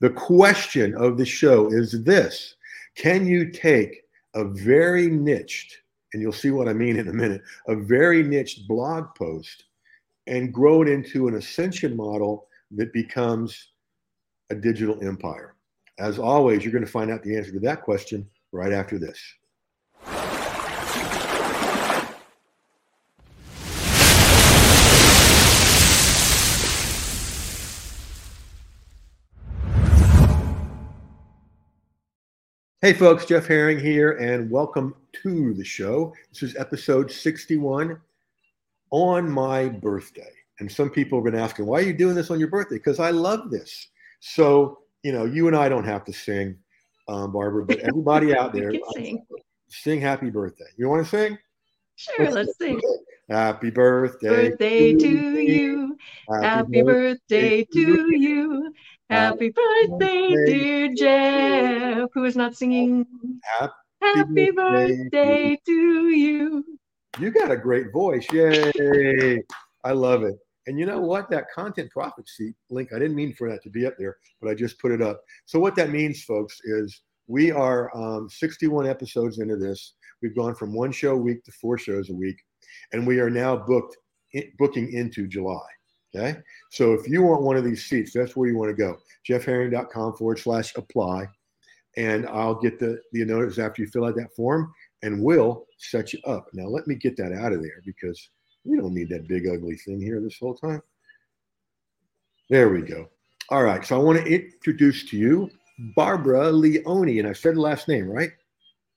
The 0.00 0.10
question 0.10 0.94
of 0.94 1.18
the 1.18 1.26
show 1.26 1.68
is 1.68 2.02
this 2.04 2.56
Can 2.94 3.26
you 3.26 3.50
take 3.50 4.02
a 4.34 4.44
very 4.44 5.08
niched, 5.08 5.76
and 6.12 6.22
you'll 6.22 6.32
see 6.32 6.50
what 6.50 6.68
I 6.68 6.72
mean 6.72 6.96
in 6.96 7.08
a 7.08 7.12
minute, 7.12 7.42
a 7.68 7.76
very 7.76 8.22
niched 8.22 8.66
blog 8.66 9.14
post 9.14 9.64
and 10.26 10.54
grow 10.54 10.82
it 10.82 10.88
into 10.88 11.28
an 11.28 11.34
ascension 11.34 11.96
model 11.96 12.46
that 12.72 12.92
becomes 12.92 13.68
a 14.48 14.54
digital 14.54 14.98
empire? 15.02 15.54
As 15.98 16.18
always, 16.18 16.64
you're 16.64 16.72
going 16.72 16.84
to 16.84 16.90
find 16.90 17.10
out 17.10 17.22
the 17.22 17.36
answer 17.36 17.52
to 17.52 17.60
that 17.60 17.82
question 17.82 18.26
right 18.52 18.72
after 18.72 18.98
this. 18.98 19.20
Hey, 32.82 32.94
folks, 32.94 33.26
Jeff 33.26 33.46
Herring 33.46 33.78
here, 33.78 34.12
and 34.12 34.50
welcome 34.50 34.94
to 35.22 35.52
the 35.52 35.62
show. 35.62 36.14
This 36.32 36.42
is 36.42 36.56
episode 36.56 37.12
61 37.12 38.00
on 38.90 39.30
my 39.30 39.68
birthday. 39.68 40.30
And 40.60 40.72
some 40.72 40.88
people 40.88 41.18
have 41.18 41.30
been 41.30 41.38
asking, 41.38 41.66
why 41.66 41.80
are 41.80 41.82
you 41.82 41.92
doing 41.92 42.14
this 42.14 42.30
on 42.30 42.40
your 42.40 42.48
birthday? 42.48 42.76
Because 42.76 42.98
I 42.98 43.10
love 43.10 43.50
this. 43.50 43.88
So, 44.20 44.78
you 45.02 45.12
know, 45.12 45.26
you 45.26 45.46
and 45.46 45.54
I 45.54 45.68
don't 45.68 45.84
have 45.84 46.06
to 46.06 46.12
sing, 46.14 46.56
um, 47.06 47.34
Barbara, 47.34 47.66
but 47.66 47.80
everybody 47.80 48.34
out 48.38 48.54
there, 48.54 48.72
sing. 48.94 49.26
sing 49.68 50.00
happy 50.00 50.30
birthday. 50.30 50.64
You 50.78 50.88
want 50.88 51.04
to 51.04 51.10
sing? 51.10 51.36
Sure, 51.96 52.30
let's, 52.30 52.34
let's 52.34 52.56
sing. 52.56 52.80
Happy 53.28 53.68
birthday, 53.68 54.48
birthday 54.48 54.94
to 54.94 55.38
you. 55.38 55.98
Happy, 56.30 56.46
happy 56.46 56.82
birthday, 56.82 57.60
birthday 57.60 57.64
to 57.74 58.16
you. 58.16 58.69
Happy 59.10 59.50
birthday, 59.50 60.28
dear 60.46 60.94
Jeff, 60.94 62.10
who 62.14 62.24
is 62.24 62.36
not 62.36 62.54
singing. 62.54 63.04
Happy, 63.42 63.72
Happy 64.00 64.50
birthday 64.52 65.58
to 65.66 66.08
you. 66.10 66.64
You 67.18 67.32
got 67.32 67.50
a 67.50 67.56
great 67.56 67.92
voice. 67.92 68.24
Yay. 68.32 69.42
I 69.82 69.92
love 69.92 70.22
it. 70.22 70.36
And 70.68 70.78
you 70.78 70.86
know 70.86 71.00
what? 71.00 71.28
That 71.28 71.46
content 71.52 71.90
profit 71.90 72.14
prophecy 72.14 72.54
link, 72.70 72.92
I 72.94 73.00
didn't 73.00 73.16
mean 73.16 73.34
for 73.34 73.50
that 73.50 73.64
to 73.64 73.70
be 73.70 73.84
up 73.84 73.94
there, 73.98 74.16
but 74.40 74.48
I 74.48 74.54
just 74.54 74.78
put 74.78 74.92
it 74.92 75.02
up. 75.02 75.20
So, 75.44 75.58
what 75.58 75.74
that 75.74 75.90
means, 75.90 76.22
folks, 76.22 76.60
is 76.62 77.02
we 77.26 77.50
are 77.50 77.90
um, 77.96 78.28
61 78.30 78.86
episodes 78.86 79.40
into 79.40 79.56
this. 79.56 79.94
We've 80.22 80.36
gone 80.36 80.54
from 80.54 80.72
one 80.72 80.92
show 80.92 81.12
a 81.12 81.16
week 81.16 81.42
to 81.44 81.52
four 81.52 81.78
shows 81.78 82.10
a 82.10 82.14
week, 82.14 82.36
and 82.92 83.04
we 83.04 83.18
are 83.18 83.30
now 83.30 83.56
booked 83.56 83.96
in, 84.34 84.52
booking 84.56 84.92
into 84.92 85.26
July. 85.26 85.66
Okay. 86.14 86.38
So 86.70 86.92
if 86.92 87.08
you 87.08 87.22
want 87.22 87.42
one 87.42 87.56
of 87.56 87.64
these 87.64 87.84
seats, 87.84 88.12
that's 88.12 88.34
where 88.34 88.48
you 88.48 88.56
want 88.56 88.70
to 88.70 88.76
go. 88.76 88.98
jeffherring.com 89.28 90.14
forward 90.14 90.38
slash 90.38 90.74
apply. 90.76 91.26
And 91.96 92.26
I'll 92.26 92.54
get 92.54 92.78
the, 92.78 93.00
the 93.12 93.24
notice 93.24 93.58
after 93.58 93.82
you 93.82 93.88
fill 93.88 94.04
out 94.04 94.16
that 94.16 94.34
form 94.34 94.72
and 95.02 95.22
we'll 95.22 95.66
set 95.78 96.12
you 96.12 96.20
up. 96.26 96.48
Now, 96.52 96.66
let 96.66 96.86
me 96.86 96.94
get 96.94 97.16
that 97.16 97.32
out 97.32 97.52
of 97.52 97.62
there 97.62 97.82
because 97.84 98.28
we 98.64 98.76
don't 98.76 98.94
need 98.94 99.08
that 99.10 99.28
big 99.28 99.46
ugly 99.46 99.76
thing 99.76 100.00
here 100.00 100.20
this 100.20 100.38
whole 100.38 100.54
time. 100.54 100.82
There 102.48 102.68
we 102.68 102.82
go. 102.82 103.08
All 103.48 103.62
right. 103.62 103.84
So 103.84 103.96
I 103.96 104.02
want 104.02 104.18
to 104.18 104.32
introduce 104.32 105.08
to 105.10 105.16
you 105.16 105.50
Barbara 105.94 106.50
Leone. 106.50 107.18
And 107.18 107.28
I 107.28 107.32
said 107.32 107.56
the 107.56 107.60
last 107.60 107.88
name, 107.88 108.08
right? 108.08 108.30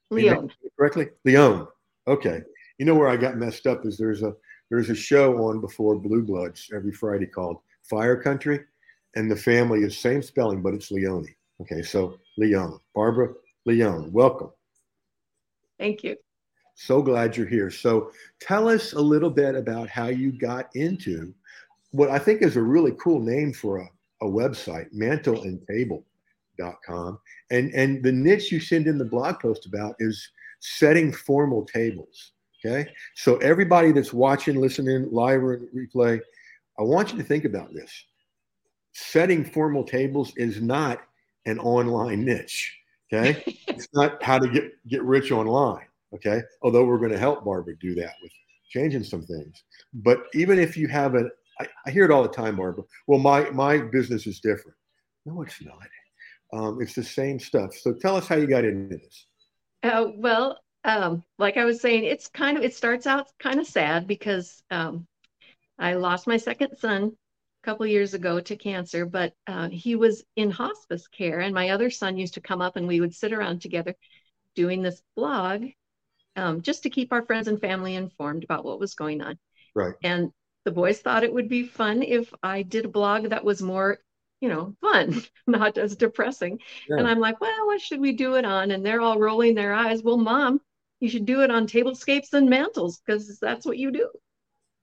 Leone. 0.10 0.52
Correctly? 0.78 1.10
Leone. 1.26 1.68
Okay. 2.08 2.42
You 2.78 2.86
know 2.86 2.96
where 2.96 3.08
I 3.08 3.18
got 3.18 3.38
messed 3.38 3.68
up 3.68 3.86
is 3.86 3.98
there's 3.98 4.24
a 4.24 4.34
there's 4.74 4.90
a 4.90 4.96
show 4.96 5.48
on 5.48 5.62
before 5.62 5.94
Blue 5.94 6.24
Bloods 6.24 6.72
every 6.76 6.92
Friday 6.92 7.28
called 7.28 7.58
Fire 7.84 8.20
Country, 8.20 8.62
and 9.16 9.30
the 9.30 9.36
family 9.36 9.84
is 9.84 9.96
same 9.96 10.24
spelling, 10.24 10.64
but 10.64 10.74
it's 10.74 10.90
Leone. 10.90 11.28
Okay, 11.62 11.84
so 11.84 12.18
Leone, 12.40 12.80
Barbara 12.96 13.36
Leone, 13.68 14.12
welcome. 14.12 14.50
Thank 15.78 16.04
you. 16.04 16.16
So 16.74 17.04
glad 17.04 17.38
you're 17.38 17.46
here. 17.46 17.70
So 17.70 18.10
tell 18.40 18.68
us 18.68 18.94
a 18.94 19.00
little 19.00 19.30
bit 19.30 19.54
about 19.54 19.90
how 19.90 20.08
you 20.08 20.32
got 20.32 20.70
into 20.74 21.36
what 21.92 22.10
I 22.10 22.18
think 22.18 22.42
is 22.42 22.58
a 22.58 22.64
really 22.64 22.94
cool 22.94 23.20
name 23.20 23.54
for 23.54 23.78
a, 23.78 23.88
a 24.24 24.26
website, 24.26 24.92
mantleandtable.com. 24.92 27.20
And 27.52 27.72
and 27.76 28.04
the 28.04 28.12
niche 28.12 28.52
you 28.52 28.60
send 28.60 28.88
in 28.88 28.98
the 28.98 29.06
blog 29.06 29.40
post 29.40 29.68
about 29.68 29.98
is 30.00 30.32
setting 30.62 31.14
formal 31.14 31.64
tables. 31.64 32.33
Okay. 32.66 32.90
So 33.16 33.38
everybody 33.38 33.92
that's 33.92 34.14
watching, 34.14 34.56
listening, 34.56 35.10
live 35.12 35.44
or 35.44 35.60
replay, 35.76 36.20
I 36.80 36.84
want 36.84 37.12
you 37.12 37.18
to 37.18 37.24
think 37.24 37.46
about 37.46 37.74
this. 37.74 37.92
Setting 38.94 39.44
formal 39.44 39.84
tables 39.84 40.34
is 40.38 40.62
not 40.62 41.02
an 41.46 41.60
online 41.60 42.24
niche. 42.24 42.78
Okay. 43.12 43.44
it's 43.68 43.88
not 43.94 44.22
how 44.24 44.40
to 44.40 44.48
get, 44.48 44.72
get 44.88 45.04
rich 45.04 45.32
online. 45.32 45.86
Okay. 46.14 46.42
Although 46.62 46.86
we're 46.86 47.00
going 47.00 47.12
to 47.12 47.18
help 47.18 47.44
Barbara 47.44 47.76
do 47.80 47.96
that 47.96 48.14
with 48.22 48.32
changing 48.70 49.04
some 49.04 49.24
things. 49.24 49.64
But 49.94 50.26
even 50.34 50.58
if 50.58 50.78
you 50.78 50.88
have 50.88 51.16
a, 51.16 51.30
I, 51.60 51.68
I 51.86 51.92
hear 51.92 52.06
it 52.06 52.12
all 52.12 52.24
the 52.24 52.30
time, 52.30 52.56
Barbara. 52.56 52.84
Well, 53.08 53.20
my 53.20 53.50
my 53.52 53.78
business 53.78 54.26
is 54.26 54.40
different. 54.40 54.78
No, 55.26 55.42
it's 55.44 55.62
not. 55.62 55.88
Um, 56.52 56.82
it's 56.82 56.94
the 56.94 57.04
same 57.04 57.40
stuff. 57.40 57.74
So 57.76 57.94
tell 57.94 58.16
us 58.16 58.28
how 58.28 58.36
you 58.36 58.48
got 58.48 58.66
into 58.66 58.98
this. 58.98 59.28
Uh, 59.84 60.08
well, 60.18 60.58
um, 60.84 61.24
like 61.38 61.58
I 61.58 61.66
was 61.66 61.82
saying, 61.82 62.04
it's 62.04 62.28
kind 62.28 62.58
of 62.58 62.64
it 62.64 62.76
starts 62.76 63.08
out 63.08 63.28
kind 63.40 63.60
of 63.60 63.68
sad 63.68 64.08
because 64.08 64.62
um, 64.70 65.08
I 65.80 65.94
lost 65.94 66.28
my 66.28 66.38
second 66.38 66.78
son 66.78 67.12
a 67.64 67.66
couple 67.66 67.86
years 67.86 68.14
ago 68.14 68.40
to 68.42 68.56
cancer, 68.56 69.06
but 69.06 69.34
uh, 69.48 69.70
he 69.70 69.96
was 69.96 70.24
in 70.36 70.52
hospice 70.52 71.08
care, 71.08 71.40
and 71.40 71.54
my 71.54 71.70
other 71.70 71.90
son 71.90 72.18
used 72.18 72.36
to 72.36 72.42
come 72.42 72.62
up, 72.62 72.76
and 72.76 72.88
we 72.88 73.00
would 73.00 73.16
sit 73.16 73.34
around 73.34 73.62
together 73.62 73.96
doing 74.56 74.82
this 74.82 75.02
blog 75.16 75.66
um, 76.36 76.62
just 76.62 76.84
to 76.84 76.90
keep 76.90 77.14
our 77.14 77.26
friends 77.26 77.48
and 77.48 77.62
family 77.62 77.96
informed 77.96 78.44
about 78.44 78.66
what 78.66 78.80
was 78.80 78.96
going 78.96 79.22
on. 79.22 79.40
Right. 79.76 79.96
And 80.04 80.32
the 80.66 80.72
boys 80.72 81.00
thought 81.00 81.24
it 81.24 81.34
would 81.34 81.50
be 81.50 81.64
fun 81.64 82.04
if 82.04 82.34
I 82.42 82.64
did 82.64 82.86
a 82.86 82.90
blog 82.90 83.30
that 83.30 83.44
was 83.44 83.62
more 83.62 84.00
you 84.44 84.50
know, 84.50 84.76
fun, 84.82 85.24
not 85.48 85.78
as 85.78 85.96
depressing. 85.96 86.60
Yeah. 86.90 86.98
And 86.98 87.08
I'm 87.08 87.20
like, 87.22 87.40
well, 87.40 87.66
what 87.66 87.80
should 87.80 88.02
we 88.02 88.12
do 88.12 88.36
it 88.36 88.44
on? 88.44 88.72
And 88.72 88.86
they're 88.86 89.00
all 89.00 89.18
rolling 89.18 89.56
their 89.56 89.74
eyes. 89.74 90.04
Well, 90.04 90.18
mom, 90.18 90.60
you 91.04 91.10
should 91.10 91.26
do 91.26 91.42
it 91.42 91.52
on 91.52 91.68
tablescapes 91.68 92.32
and 92.32 92.50
mantles 92.50 93.02
because 93.06 93.38
that's 93.40 93.66
what 93.66 93.78
you 93.78 93.92
do. 93.92 94.10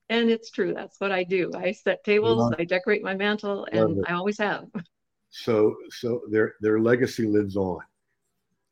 And 0.09 0.29
it's 0.29 0.51
true. 0.51 0.71
That's 0.71 0.99
what 0.99 1.11
I 1.11 1.23
do. 1.23 1.49
I 1.55 1.71
set 1.71 2.03
tables, 2.03 2.53
I 2.59 2.63
decorate 2.63 3.01
my 3.01 3.15
mantle, 3.15 3.67
and 3.71 4.05
I 4.07 4.13
always 4.13 4.37
have. 4.37 4.65
So, 5.33 5.77
so 5.91 6.23
their 6.29 6.55
their 6.59 6.81
legacy 6.81 7.25
lives 7.25 7.55
on. 7.55 7.79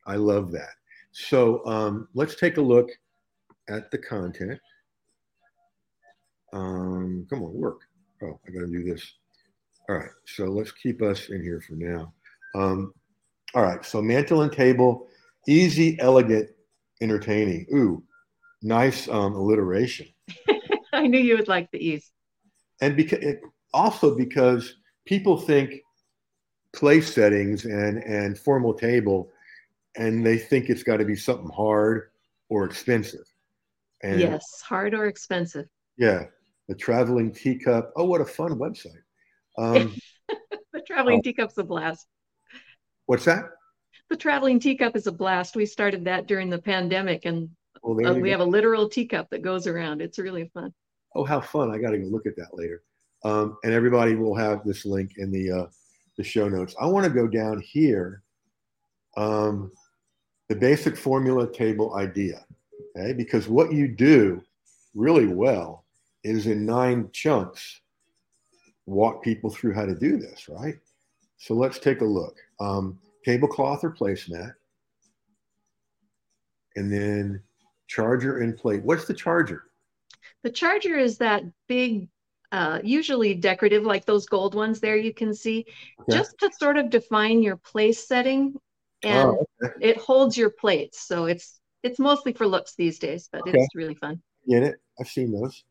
I 0.06 0.16
love 0.16 0.52
that. 0.52 0.74
So 1.10 1.64
um, 1.64 2.06
let's 2.12 2.34
take 2.34 2.58
a 2.58 2.60
look 2.60 2.90
at 3.70 3.90
the 3.90 3.96
content. 3.96 4.60
Um, 6.52 7.26
come 7.30 7.42
on, 7.42 7.54
work. 7.54 7.80
Oh, 8.22 8.38
I 8.46 8.50
got 8.50 8.60
to 8.60 8.66
do 8.66 8.84
this. 8.84 9.10
All 9.88 9.96
right. 9.96 10.10
So 10.26 10.44
let's 10.44 10.70
keep 10.70 11.00
us 11.00 11.30
in 11.30 11.42
here 11.42 11.62
for 11.66 11.76
now. 11.76 12.12
Um, 12.54 12.92
all 13.54 13.62
right. 13.62 13.82
So 13.82 14.02
mantle 14.02 14.42
and 14.42 14.52
table, 14.52 15.08
easy, 15.48 15.98
elegant, 15.98 16.50
entertaining. 17.00 17.66
Ooh, 17.74 18.02
nice 18.62 19.08
um, 19.08 19.34
alliteration. 19.34 20.06
I 20.92 21.06
knew 21.06 21.18
you 21.18 21.36
would 21.36 21.48
like 21.48 21.70
the 21.70 21.78
ease. 21.78 22.10
And 22.80 22.96
because 22.96 23.36
also 23.72 24.16
because 24.16 24.74
people 25.04 25.38
think 25.38 25.80
place 26.72 27.14
settings 27.14 27.64
and 27.64 27.98
and 27.98 28.38
formal 28.38 28.74
table, 28.74 29.30
and 29.96 30.24
they 30.24 30.38
think 30.38 30.68
it's 30.68 30.82
got 30.82 30.98
to 30.98 31.04
be 31.04 31.16
something 31.16 31.50
hard 31.50 32.10
or 32.48 32.64
expensive. 32.64 33.26
And 34.02 34.20
yes, 34.20 34.44
hard 34.62 34.94
or 34.94 35.06
expensive. 35.06 35.66
Yeah, 35.96 36.24
the 36.68 36.74
traveling 36.74 37.32
teacup. 37.32 37.92
Oh, 37.96 38.04
what 38.04 38.20
a 38.20 38.24
fun 38.24 38.58
website. 38.58 39.02
Um, 39.58 39.94
the 40.72 40.80
traveling 40.86 41.18
oh. 41.18 41.22
teacup's 41.22 41.58
a 41.58 41.64
blast. 41.64 42.06
What's 43.06 43.24
that? 43.24 43.44
The 44.10 44.16
traveling 44.16 44.60
teacup 44.60 44.96
is 44.96 45.06
a 45.06 45.12
blast. 45.12 45.56
We 45.56 45.64
started 45.64 46.04
that 46.04 46.26
during 46.26 46.50
the 46.50 46.58
pandemic, 46.58 47.24
and 47.24 47.48
well, 47.82 48.06
uh, 48.06 48.14
we 48.14 48.28
go. 48.28 48.30
have 48.32 48.40
a 48.40 48.50
literal 48.50 48.88
teacup 48.88 49.30
that 49.30 49.42
goes 49.42 49.66
around. 49.66 50.02
It's 50.02 50.18
really 50.18 50.50
fun. 50.52 50.74
Oh, 51.14 51.24
how 51.24 51.40
fun! 51.40 51.70
I 51.70 51.78
got 51.78 51.90
to 51.92 51.98
go 51.98 52.06
look 52.08 52.26
at 52.26 52.36
that 52.36 52.50
later. 52.52 52.82
Um, 53.24 53.56
and 53.64 53.72
everybody 53.72 54.16
will 54.16 54.34
have 54.34 54.64
this 54.64 54.84
link 54.84 55.12
in 55.16 55.30
the 55.30 55.50
uh, 55.50 55.66
the 56.16 56.24
show 56.24 56.48
notes. 56.48 56.74
I 56.78 56.86
want 56.86 57.04
to 57.04 57.10
go 57.10 57.26
down 57.26 57.60
here. 57.60 58.22
Um, 59.16 59.70
the 60.48 60.56
basic 60.56 60.96
formula 60.96 61.50
table 61.50 61.94
idea, 61.94 62.44
okay? 62.96 63.12
Because 63.12 63.48
what 63.48 63.72
you 63.72 63.86
do 63.86 64.42
really 64.94 65.26
well 65.26 65.84
is 66.24 66.46
in 66.48 66.66
nine 66.66 67.08
chunks 67.12 67.80
walk 68.86 69.22
people 69.22 69.50
through 69.50 69.74
how 69.74 69.86
to 69.86 69.94
do 69.94 70.16
this, 70.16 70.48
right? 70.48 70.74
So 71.38 71.54
let's 71.54 71.78
take 71.78 72.00
a 72.00 72.04
look. 72.04 72.36
Um, 72.58 72.98
tablecloth 73.24 73.84
or 73.84 73.90
placemat, 73.92 74.54
and 76.76 76.92
then 76.92 77.42
charger 77.86 78.38
and 78.38 78.56
plate. 78.56 78.82
What's 78.84 79.06
the 79.06 79.14
charger? 79.14 79.64
The 80.42 80.50
charger 80.50 80.96
is 80.96 81.18
that 81.18 81.42
big 81.68 82.08
uh, 82.52 82.80
usually 82.82 83.34
decorative, 83.34 83.84
like 83.84 84.04
those 84.04 84.26
gold 84.26 84.54
ones 84.54 84.80
there 84.80 84.96
you 84.96 85.14
can 85.14 85.34
see, 85.34 85.66
Okay. 86.00 86.16
just 86.16 86.38
to 86.38 86.50
sort 86.52 86.76
of 86.78 86.90
define 86.90 87.42
your 87.42 87.56
place 87.56 88.06
setting. 88.06 88.54
And 89.02 89.18
Oh, 89.20 89.46
okay. 89.62 89.72
it 89.80 89.96
holds 89.98 90.36
your 90.36 90.50
plates. 90.50 91.06
So 91.06 91.26
it's 91.26 91.60
it's 91.82 91.98
mostly 91.98 92.32
for 92.32 92.46
looks 92.46 92.74
these 92.74 92.98
days, 92.98 93.28
but 93.32 93.46
Okay. 93.46 93.56
it's 93.56 93.74
really 93.74 93.94
fun. 93.94 94.20
Get 94.48 94.62
it? 94.62 94.80
I've 94.98 95.08
seen 95.08 95.32
those. 95.32 95.64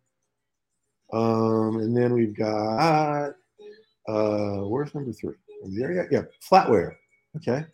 Um, 1.11 1.77
and 1.79 1.95
then 1.95 2.13
we've 2.13 2.35
got 2.35 3.33
uh, 4.07 4.61
where's 4.61 4.93
number 4.95 5.11
three? 5.11 5.35
There 5.77 5.93
yet? 5.93 6.07
Yeah, 6.11 6.23
flatware. 6.49 6.95
Okay. 7.37 7.65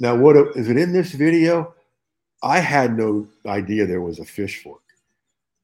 Now, 0.00 0.16
what 0.16 0.36
is 0.56 0.68
it 0.68 0.76
in 0.76 0.92
this 0.92 1.12
video? 1.12 1.74
I 2.42 2.60
had 2.60 2.96
no 2.96 3.28
idea 3.46 3.86
there 3.86 4.00
was 4.00 4.20
a 4.20 4.24
fish 4.24 4.62
fork. 4.62 4.82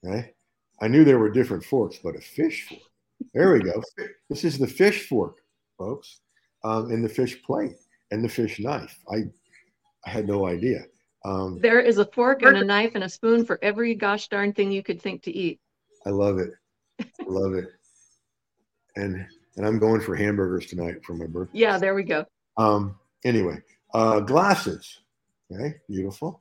Okay. 0.04 0.32
I 0.80 0.88
knew 0.88 1.04
there 1.04 1.18
were 1.18 1.30
different 1.30 1.64
forks, 1.64 1.98
but 2.02 2.16
a 2.16 2.20
fish 2.20 2.68
fork. 2.68 2.80
There 3.32 3.52
we 3.52 3.60
go. 3.60 3.82
This 4.28 4.44
is 4.44 4.58
the 4.58 4.66
fish 4.66 5.08
fork, 5.08 5.36
folks, 5.78 6.20
um, 6.64 6.90
and 6.90 7.04
the 7.04 7.08
fish 7.08 7.42
plate 7.42 7.76
and 8.10 8.24
the 8.24 8.28
fish 8.28 8.58
knife. 8.58 8.98
I, 9.10 9.24
I 10.04 10.10
had 10.10 10.26
no 10.26 10.46
idea. 10.46 10.80
Um, 11.24 11.58
There 11.60 11.80
is 11.80 11.98
a 11.98 12.04
fork 12.04 12.42
and 12.42 12.56
a 12.56 12.64
knife 12.64 12.92
and 12.94 13.04
a 13.04 13.08
spoon 13.08 13.44
for 13.44 13.58
every 13.62 13.94
gosh 13.94 14.28
darn 14.28 14.52
thing 14.52 14.70
you 14.70 14.82
could 14.82 15.00
think 15.00 15.22
to 15.22 15.30
eat. 15.30 15.60
I 16.04 16.10
love 16.10 16.38
it. 16.38 16.50
I 17.00 17.24
love 17.26 17.54
it. 17.54 17.68
And 18.96 19.26
and 19.56 19.66
I'm 19.66 19.78
going 19.78 20.00
for 20.00 20.16
hamburgers 20.16 20.66
tonight 20.66 21.04
for 21.04 21.14
my 21.14 21.26
birthday. 21.26 21.60
Yeah, 21.60 21.78
there 21.78 21.94
we 21.94 22.02
go. 22.02 22.26
Um, 22.56 22.96
anyway, 23.24 23.58
uh, 23.92 24.20
glasses. 24.20 25.00
Okay, 25.52 25.76
beautiful. 25.88 26.40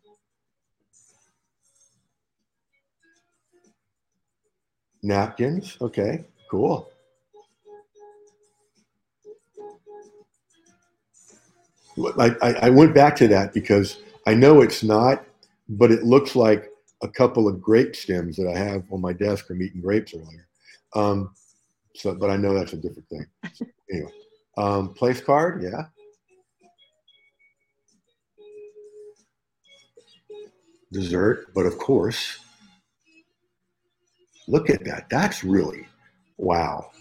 Napkins. 5.01 5.77
Okay, 5.81 6.24
cool. 6.50 6.89
I, 12.19 12.56
I, 12.62 12.69
went 12.71 12.95
back 12.95 13.15
to 13.18 13.27
that 13.27 13.54
because 13.54 14.00
I 14.25 14.33
know 14.33 14.62
it's 14.62 14.81
not, 14.81 15.25
but 15.69 15.92
it 15.92 16.04
looks 16.04 16.36
like 16.36 16.69
a 17.04 17.07
couple 17.07 17.48
of 17.48 17.62
grape 17.62 17.95
stems 17.95 18.36
that 18.38 18.48
I 18.48 18.57
have 18.57 18.86
on 18.92 19.01
my 19.01 19.13
desk 19.13 19.45
from 19.45 19.62
eating 19.62 19.81
grapes 19.81 20.13
earlier. 20.13 20.48
Um, 20.95 21.36
so, 21.95 22.15
but 22.15 22.31
I 22.31 22.38
know 22.38 22.54
that's 22.54 22.74
a 22.74 22.77
different 22.77 23.07
thing. 23.10 23.25
Anyway, 23.92 24.12
um, 24.57 24.94
place 24.94 25.21
card, 25.21 25.62
yeah. 25.62 25.83
Dessert, 30.93 31.47
but 31.55 31.65
of 31.65 31.77
course, 31.79 32.37
look 34.47 34.69
at 34.69 34.85
that. 34.85 35.09
That's 35.09 35.43
really 35.43 35.87
wow. 36.37 36.91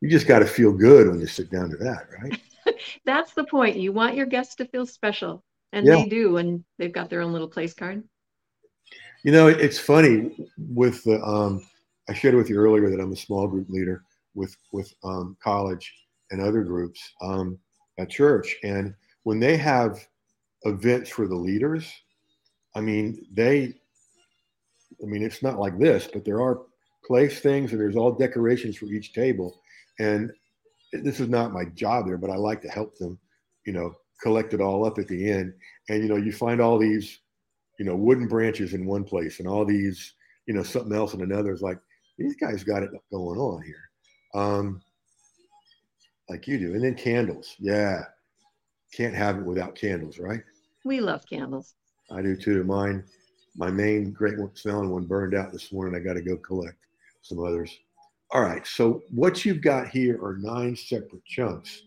You 0.00 0.10
just 0.10 0.26
got 0.26 0.40
to 0.40 0.46
feel 0.46 0.72
good 0.72 1.08
when 1.08 1.20
you 1.20 1.26
sit 1.26 1.50
down 1.50 1.70
to 1.70 1.76
that, 1.76 2.08
right? 2.20 2.40
That's 3.06 3.32
the 3.34 3.44
point. 3.44 3.76
You 3.76 3.92
want 3.92 4.16
your 4.16 4.26
guests 4.26 4.56
to 4.56 4.66
feel 4.66 4.84
special, 4.84 5.44
and 5.72 5.86
Yeah. 5.86 5.96
they 5.96 6.08
do, 6.08 6.36
and 6.38 6.64
they've 6.78 6.92
got 6.92 7.08
their 7.08 7.22
own 7.22 7.32
little 7.32 7.48
place 7.48 7.72
card. 7.72 8.02
You 9.22 9.32
know, 9.32 9.46
it's 9.46 9.78
funny 9.78 10.36
with 10.58 11.02
the. 11.04 11.22
Um, 11.22 11.64
I 12.08 12.14
shared 12.14 12.34
with 12.34 12.50
you 12.50 12.56
earlier 12.56 12.90
that 12.90 13.00
I'm 13.00 13.12
a 13.12 13.16
small 13.16 13.46
group 13.48 13.68
leader 13.68 14.02
with 14.34 14.56
with 14.72 14.92
um, 15.04 15.36
college 15.42 15.92
and 16.30 16.40
other 16.40 16.62
groups 16.62 17.00
um, 17.22 17.58
at 17.98 18.10
church, 18.10 18.56
and 18.64 18.92
when 19.22 19.40
they 19.40 19.56
have 19.56 19.98
events 20.64 21.10
for 21.10 21.26
the 21.26 21.34
leaders, 21.34 21.90
I 22.76 22.80
mean 22.80 23.26
they. 23.32 23.74
I 25.02 25.06
mean, 25.06 25.22
it's 25.22 25.42
not 25.42 25.58
like 25.58 25.78
this, 25.78 26.08
but 26.10 26.24
there 26.24 26.40
are 26.40 26.62
place 27.04 27.40
things, 27.40 27.72
and 27.72 27.80
there's 27.80 27.96
all 27.96 28.12
decorations 28.12 28.76
for 28.76 28.86
each 28.86 29.12
table, 29.12 29.60
and 29.98 30.30
this 30.92 31.18
is 31.20 31.28
not 31.28 31.52
my 31.52 31.64
job 31.74 32.06
there, 32.06 32.16
but 32.16 32.30
I 32.30 32.36
like 32.36 32.62
to 32.62 32.68
help 32.68 32.96
them, 32.96 33.18
you 33.66 33.72
know, 33.72 33.92
collect 34.22 34.54
it 34.54 34.60
all 34.60 34.86
up 34.86 34.98
at 34.98 35.08
the 35.08 35.30
end, 35.30 35.52
and 35.88 36.02
you 36.02 36.08
know, 36.08 36.16
you 36.16 36.32
find 36.32 36.60
all 36.60 36.78
these 36.78 37.18
you 37.78 37.84
know, 37.84 37.96
wooden 37.96 38.26
branches 38.26 38.74
in 38.74 38.86
one 38.86 39.04
place 39.04 39.38
and 39.38 39.48
all 39.48 39.64
these, 39.64 40.14
you 40.46 40.54
know, 40.54 40.62
something 40.62 40.94
else 40.94 41.14
in 41.14 41.22
another. 41.22 41.52
It's 41.52 41.62
like 41.62 41.78
these 42.18 42.36
guys 42.36 42.64
got 42.64 42.82
it 42.82 42.90
going 43.10 43.38
on 43.38 43.62
here, 43.62 43.90
um, 44.34 44.82
like 46.28 46.46
you 46.46 46.58
do. 46.58 46.74
And 46.74 46.82
then 46.82 46.94
candles, 46.94 47.54
yeah, 47.58 48.04
can't 48.92 49.14
have 49.14 49.38
it 49.38 49.44
without 49.44 49.74
candles, 49.74 50.18
right? 50.18 50.40
We 50.84 51.00
love 51.00 51.24
candles. 51.28 51.74
I 52.10 52.22
do 52.22 52.36
too. 52.36 52.64
Mine, 52.64 53.04
my 53.56 53.70
main 53.70 54.12
great 54.12 54.38
one, 54.38 54.54
smelling 54.54 54.90
one 54.90 55.04
burned 55.04 55.34
out 55.34 55.52
this 55.52 55.72
morning. 55.72 55.94
I 55.94 56.04
got 56.04 56.14
to 56.14 56.22
go 56.22 56.36
collect 56.36 56.76
some 57.22 57.44
others. 57.44 57.76
All 58.32 58.42
right. 58.42 58.66
So 58.66 59.02
what 59.10 59.44
you've 59.44 59.62
got 59.62 59.88
here 59.88 60.22
are 60.24 60.36
nine 60.38 60.76
separate 60.76 61.24
chunks, 61.24 61.82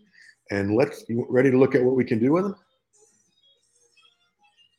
and 0.50 0.74
let's 0.74 1.04
you 1.08 1.26
ready 1.28 1.50
to 1.50 1.58
look 1.58 1.74
at 1.74 1.82
what 1.82 1.96
we 1.96 2.04
can 2.04 2.18
do 2.18 2.32
with 2.32 2.44
them. 2.44 2.56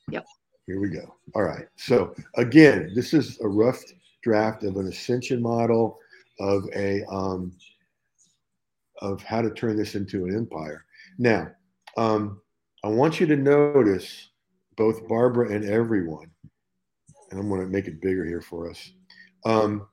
Yep. 0.10 0.26
Here 0.68 0.80
we 0.80 0.90
go. 0.90 1.16
All 1.36 1.44
right. 1.44 1.68
So 1.76 2.14
again, 2.36 2.92
this 2.96 3.14
is 3.14 3.40
a 3.42 3.48
rough 3.48 3.82
draft 4.24 4.64
of 4.64 4.78
an 4.78 4.88
ascension 4.88 5.42
model 5.42 5.98
of 6.40 6.64
a 6.76 7.04
um, 7.06 7.52
of 9.02 9.24
how 9.24 9.42
to 9.42 9.50
turn 9.52 9.78
this 9.78 9.96
into 9.96 10.26
an 10.26 10.36
empire. 10.36 10.86
Now, 11.18 11.50
um, 11.98 12.42
I 12.84 12.88
want 12.88 13.20
you 13.20 13.28
to 13.28 13.36
notice 13.36 14.30
both 14.78 15.08
Barbara 15.08 15.52
and 15.52 15.66
everyone, 15.66 16.30
and 17.30 17.40
I'm 17.40 17.50
going 17.50 17.62
to 17.62 17.68
make 17.68 17.88
it 17.88 18.02
bigger 18.02 18.26
here 18.26 18.42
for 18.42 18.70
us. 18.70 18.92
Um, 19.46 19.88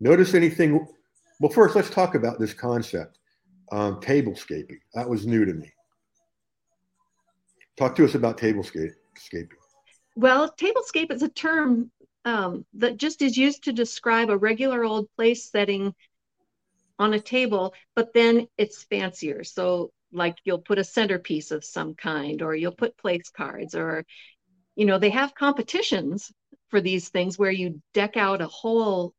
notice 0.00 0.34
anything? 0.34 0.86
Well, 1.40 1.50
first, 1.50 1.74
let's 1.74 1.90
talk 1.90 2.14
about 2.14 2.38
this 2.38 2.54
concept 2.54 3.18
um, 3.72 4.00
tablescaping. 4.00 4.78
That 4.94 5.08
was 5.08 5.26
new 5.26 5.44
to 5.44 5.52
me. 5.52 5.72
Talk 7.76 7.96
to 7.96 8.04
us 8.04 8.14
about 8.14 8.38
tablescaping. 8.38 8.92
Well, 10.16 10.52
tablescape 10.52 11.12
is 11.12 11.22
a 11.22 11.28
term 11.28 11.90
um, 12.24 12.64
that 12.74 12.96
just 12.96 13.20
is 13.20 13.36
used 13.36 13.64
to 13.64 13.72
describe 13.72 14.30
a 14.30 14.36
regular 14.36 14.84
old 14.84 15.08
place 15.16 15.50
setting 15.50 15.94
on 16.98 17.14
a 17.14 17.20
table, 17.20 17.74
but 17.96 18.12
then 18.14 18.46
it's 18.56 18.84
fancier. 18.84 19.42
So, 19.42 19.92
like 20.14 20.36
you'll 20.44 20.60
put 20.60 20.78
a 20.78 20.84
centerpiece 20.84 21.50
of 21.50 21.64
some 21.64 21.94
kind, 21.94 22.42
or 22.42 22.54
you'll 22.54 22.72
put 22.72 22.96
place 22.96 23.28
cards, 23.30 23.74
or 23.74 24.04
you 24.76 24.86
know, 24.86 24.98
they 24.98 25.10
have 25.10 25.34
competitions 25.34 26.32
for 26.68 26.80
these 26.80 27.08
things 27.08 27.38
where 27.38 27.50
you 27.50 27.80
deck 27.92 28.16
out 28.16 28.40
a 28.40 28.46
whole 28.46 29.14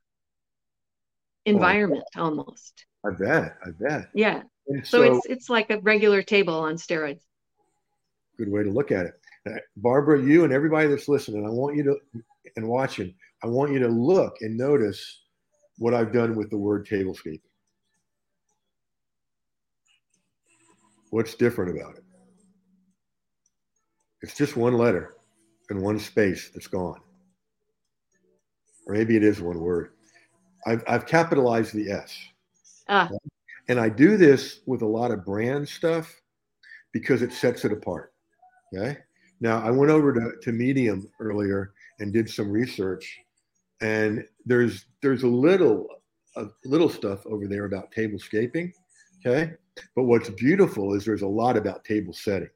environment 1.45 2.03
almost. 2.17 2.85
I 3.05 3.11
bet. 3.11 3.57
I 3.65 3.69
bet. 3.79 4.09
Yeah. 4.13 4.43
And 4.67 4.85
So, 4.85 5.03
it's 5.03 5.25
it's 5.27 5.49
like 5.49 5.69
a 5.69 5.79
regular 5.79 6.21
table 6.23 6.55
on 6.55 6.75
steroids. 6.75 7.21
good 8.37 8.51
way 8.51 8.63
to 8.63 8.69
look 8.69 8.91
at 8.91 9.05
it. 9.05 9.13
Uh, 9.47 9.59
Barbara, 9.77 10.21
you 10.21 10.43
and 10.43 10.51
everybody 10.51 10.87
that's 10.87 11.07
listening, 11.07 11.45
I 11.45 11.49
want 11.49 11.75
you 11.75 11.83
to 11.83 11.97
and 12.55 12.67
watching, 12.67 13.13
I 13.43 13.47
want 13.47 13.71
you 13.71 13.79
to 13.79 13.87
look 13.87 14.37
and 14.41 14.57
notice 14.57 15.21
what 15.77 15.93
I've 15.93 16.13
done 16.13 16.35
with 16.35 16.49
the 16.49 16.57
word 16.57 16.87
tablescaping. 16.87 17.41
What's 21.15 21.35
different 21.35 21.79
about 21.79 21.95
it? 21.95 22.03
It's 24.21 24.35
just 24.35 24.57
one 24.57 24.77
letter 24.77 25.15
and 25.69 25.81
one 25.81 25.97
space 25.97 26.51
that's 26.53 26.67
gone. 26.67 26.99
Or 28.85 28.95
maybe 28.95 29.15
it 29.15 29.23
is 29.23 29.39
one 29.39 29.61
word. 29.61 29.91
I've, 30.67 30.83
I've 30.89 31.05
capitalized 31.05 31.73
the 31.73 31.89
S. 31.89 32.13
Ah, 32.89 33.09
And 33.69 33.79
I 33.79 33.87
do 33.87 34.17
this 34.17 34.59
with 34.65 34.81
a 34.81 34.85
lot 34.85 35.11
of 35.11 35.23
brand 35.23 35.69
stuff 35.69 36.13
because 36.91 37.21
it 37.21 37.31
sets 37.31 37.63
it 37.63 37.71
apart. 37.71 38.11
Okay. 38.75 38.97
Now 39.39 39.63
I 39.65 39.71
went 39.71 39.93
over 39.93 40.11
to, 40.11 40.33
to 40.41 40.51
Medium 40.51 41.09
earlier 41.21 41.71
and 42.01 42.11
did 42.11 42.29
some 42.29 42.51
research, 42.51 43.21
and 43.79 44.21
there's 44.45 44.87
there's 45.01 45.23
a 45.23 45.27
little 45.27 45.87
a 46.35 46.47
little 46.65 46.89
stuff 46.89 47.25
over 47.25 47.47
there 47.47 47.63
about 47.63 47.93
tablescaping. 47.93 48.73
Okay. 49.25 49.53
But 49.95 50.03
what's 50.03 50.29
beautiful 50.29 50.93
is 50.93 51.05
there's 51.05 51.21
a 51.21 51.27
lot 51.27 51.57
about 51.57 51.83
table 51.83 52.13
setting. 52.13 52.49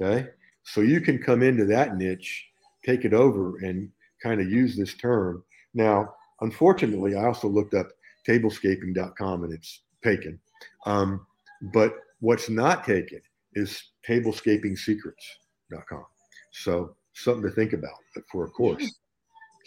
Okay. 0.00 0.28
So 0.64 0.80
you 0.80 1.00
can 1.00 1.18
come 1.18 1.42
into 1.42 1.64
that 1.66 1.96
niche, 1.96 2.46
take 2.84 3.04
it 3.04 3.14
over, 3.14 3.58
and 3.58 3.90
kind 4.22 4.40
of 4.40 4.50
use 4.50 4.76
this 4.76 4.94
term. 4.94 5.42
Now, 5.74 6.14
unfortunately, 6.40 7.14
I 7.16 7.24
also 7.24 7.48
looked 7.48 7.74
up 7.74 7.88
tablescaping.com 8.28 9.44
and 9.44 9.52
it's 9.52 9.82
taken. 10.04 10.38
Um, 10.86 11.26
but 11.72 11.94
what's 12.20 12.48
not 12.50 12.84
taken 12.84 13.20
is 13.54 13.82
tablescapingsecrets.com. 14.06 16.04
So 16.52 16.94
something 17.14 17.42
to 17.42 17.50
think 17.50 17.72
about 17.72 17.94
for 18.30 18.44
a 18.44 18.50
course. 18.50 19.00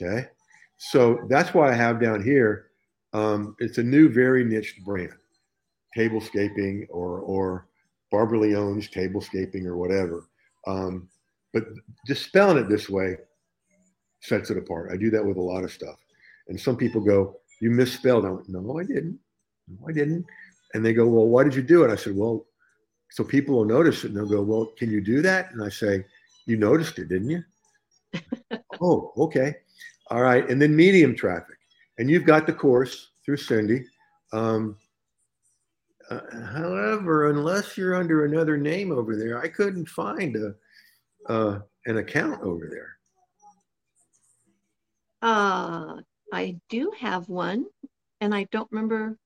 Okay. 0.01 0.27
So 0.77 1.19
that's 1.29 1.53
why 1.53 1.69
I 1.69 1.73
have 1.73 2.01
down 2.01 2.23
here. 2.23 2.67
Um, 3.13 3.55
it's 3.59 3.77
a 3.77 3.83
new, 3.83 4.09
very 4.09 4.43
niche 4.43 4.79
brand, 4.85 5.13
tablescaping 5.97 6.87
or 6.89 7.19
or 7.19 7.67
Barbara 8.11 8.39
Leone's 8.39 8.89
tablescaping 8.89 9.65
or 9.65 9.77
whatever. 9.77 10.27
Um, 10.67 11.07
but 11.53 11.63
just 12.05 12.23
spelling 12.23 12.57
it 12.57 12.69
this 12.69 12.89
way 12.89 13.17
sets 14.21 14.49
it 14.49 14.57
apart. 14.57 14.91
I 14.91 14.97
do 14.97 15.09
that 15.11 15.25
with 15.25 15.37
a 15.37 15.41
lot 15.41 15.63
of 15.63 15.71
stuff. 15.71 15.97
And 16.47 16.59
some 16.59 16.77
people 16.77 17.01
go, 17.01 17.37
you 17.59 17.71
misspelled. 17.71 18.25
I 18.25 18.29
went, 18.29 18.49
no, 18.49 18.79
I 18.79 18.83
didn't. 18.83 19.19
No, 19.67 19.87
I 19.87 19.91
didn't. 19.91 20.25
And 20.73 20.85
they 20.85 20.93
go, 20.93 21.07
well, 21.07 21.27
why 21.27 21.43
did 21.43 21.55
you 21.55 21.61
do 21.61 21.83
it? 21.83 21.91
I 21.91 21.95
said, 21.95 22.15
well, 22.15 22.45
so 23.09 23.23
people 23.23 23.55
will 23.55 23.65
notice 23.65 24.03
it 24.03 24.07
and 24.07 24.17
they'll 24.17 24.25
go, 24.25 24.41
well, 24.41 24.73
can 24.77 24.89
you 24.89 25.01
do 25.01 25.21
that? 25.21 25.51
And 25.51 25.63
I 25.63 25.69
say, 25.69 26.05
you 26.45 26.57
noticed 26.57 26.97
it, 26.99 27.09
didn't 27.09 27.29
you? 27.29 27.43
oh, 28.81 29.13
okay. 29.17 29.53
All 30.09 30.21
right. 30.21 30.49
And 30.49 30.61
then 30.61 30.75
medium 30.75 31.15
traffic. 31.15 31.57
And 31.97 32.09
you've 32.09 32.25
got 32.25 32.45
the 32.45 32.53
course 32.53 33.11
through 33.25 33.37
Cindy. 33.37 33.85
Um, 34.33 34.77
uh, 36.11 36.45
however, 36.53 37.29
unless 37.29 37.77
you're 37.77 37.95
under 37.95 38.25
another 38.25 38.57
name 38.57 38.91
over 38.91 39.15
there, 39.15 39.41
I 39.41 39.47
couldn't 39.47 39.87
find 39.87 40.35
a 40.35 40.53
uh, 41.31 41.59
an 41.85 41.97
account 41.97 42.41
over 42.41 42.67
there. 42.69 42.97
Uh, 45.21 46.01
I 46.33 46.57
do 46.69 46.91
have 46.99 47.29
one, 47.29 47.65
and 48.19 48.35
I 48.35 48.43
don't 48.51 48.69
remember 48.71 49.17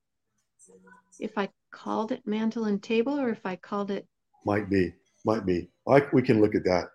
if 1.19 1.37
I 1.37 1.49
called 1.71 2.11
it 2.11 2.21
mantle 2.27 2.65
and 2.65 2.81
table 2.83 3.19
or 3.19 3.29
if 3.29 3.45
I 3.45 3.55
called 3.55 3.89
it. 3.89 4.05
Might 4.45 4.69
be, 4.69 4.93
might 5.25 5.45
be. 5.45 5.69
I, 5.87 6.03
we 6.13 6.21
can 6.21 6.39
look 6.39 6.53
at 6.53 6.63
that. 6.65 6.89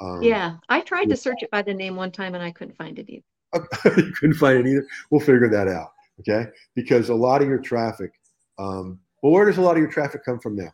Um, 0.00 0.22
yeah, 0.22 0.56
I 0.68 0.80
tried 0.80 1.10
to 1.10 1.16
search 1.16 1.42
it 1.42 1.50
by 1.50 1.62
the 1.62 1.74
name 1.74 1.94
one 1.94 2.10
time 2.10 2.34
and 2.34 2.42
I 2.42 2.50
couldn't 2.50 2.76
find 2.76 2.98
it 2.98 3.08
either. 3.08 3.66
you 3.96 4.12
couldn't 4.18 4.36
find 4.36 4.66
it 4.66 4.70
either. 4.70 4.86
We'll 5.10 5.20
figure 5.20 5.48
that 5.50 5.68
out. 5.68 5.92
Okay, 6.20 6.50
because 6.74 7.10
a 7.10 7.14
lot 7.14 7.42
of 7.42 7.48
your 7.48 7.58
traffic. 7.58 8.10
Um, 8.58 8.98
well, 9.22 9.32
where 9.32 9.46
does 9.46 9.58
a 9.58 9.62
lot 9.62 9.72
of 9.72 9.78
your 9.78 9.90
traffic 9.90 10.24
come 10.24 10.38
from 10.38 10.56
now? 10.56 10.72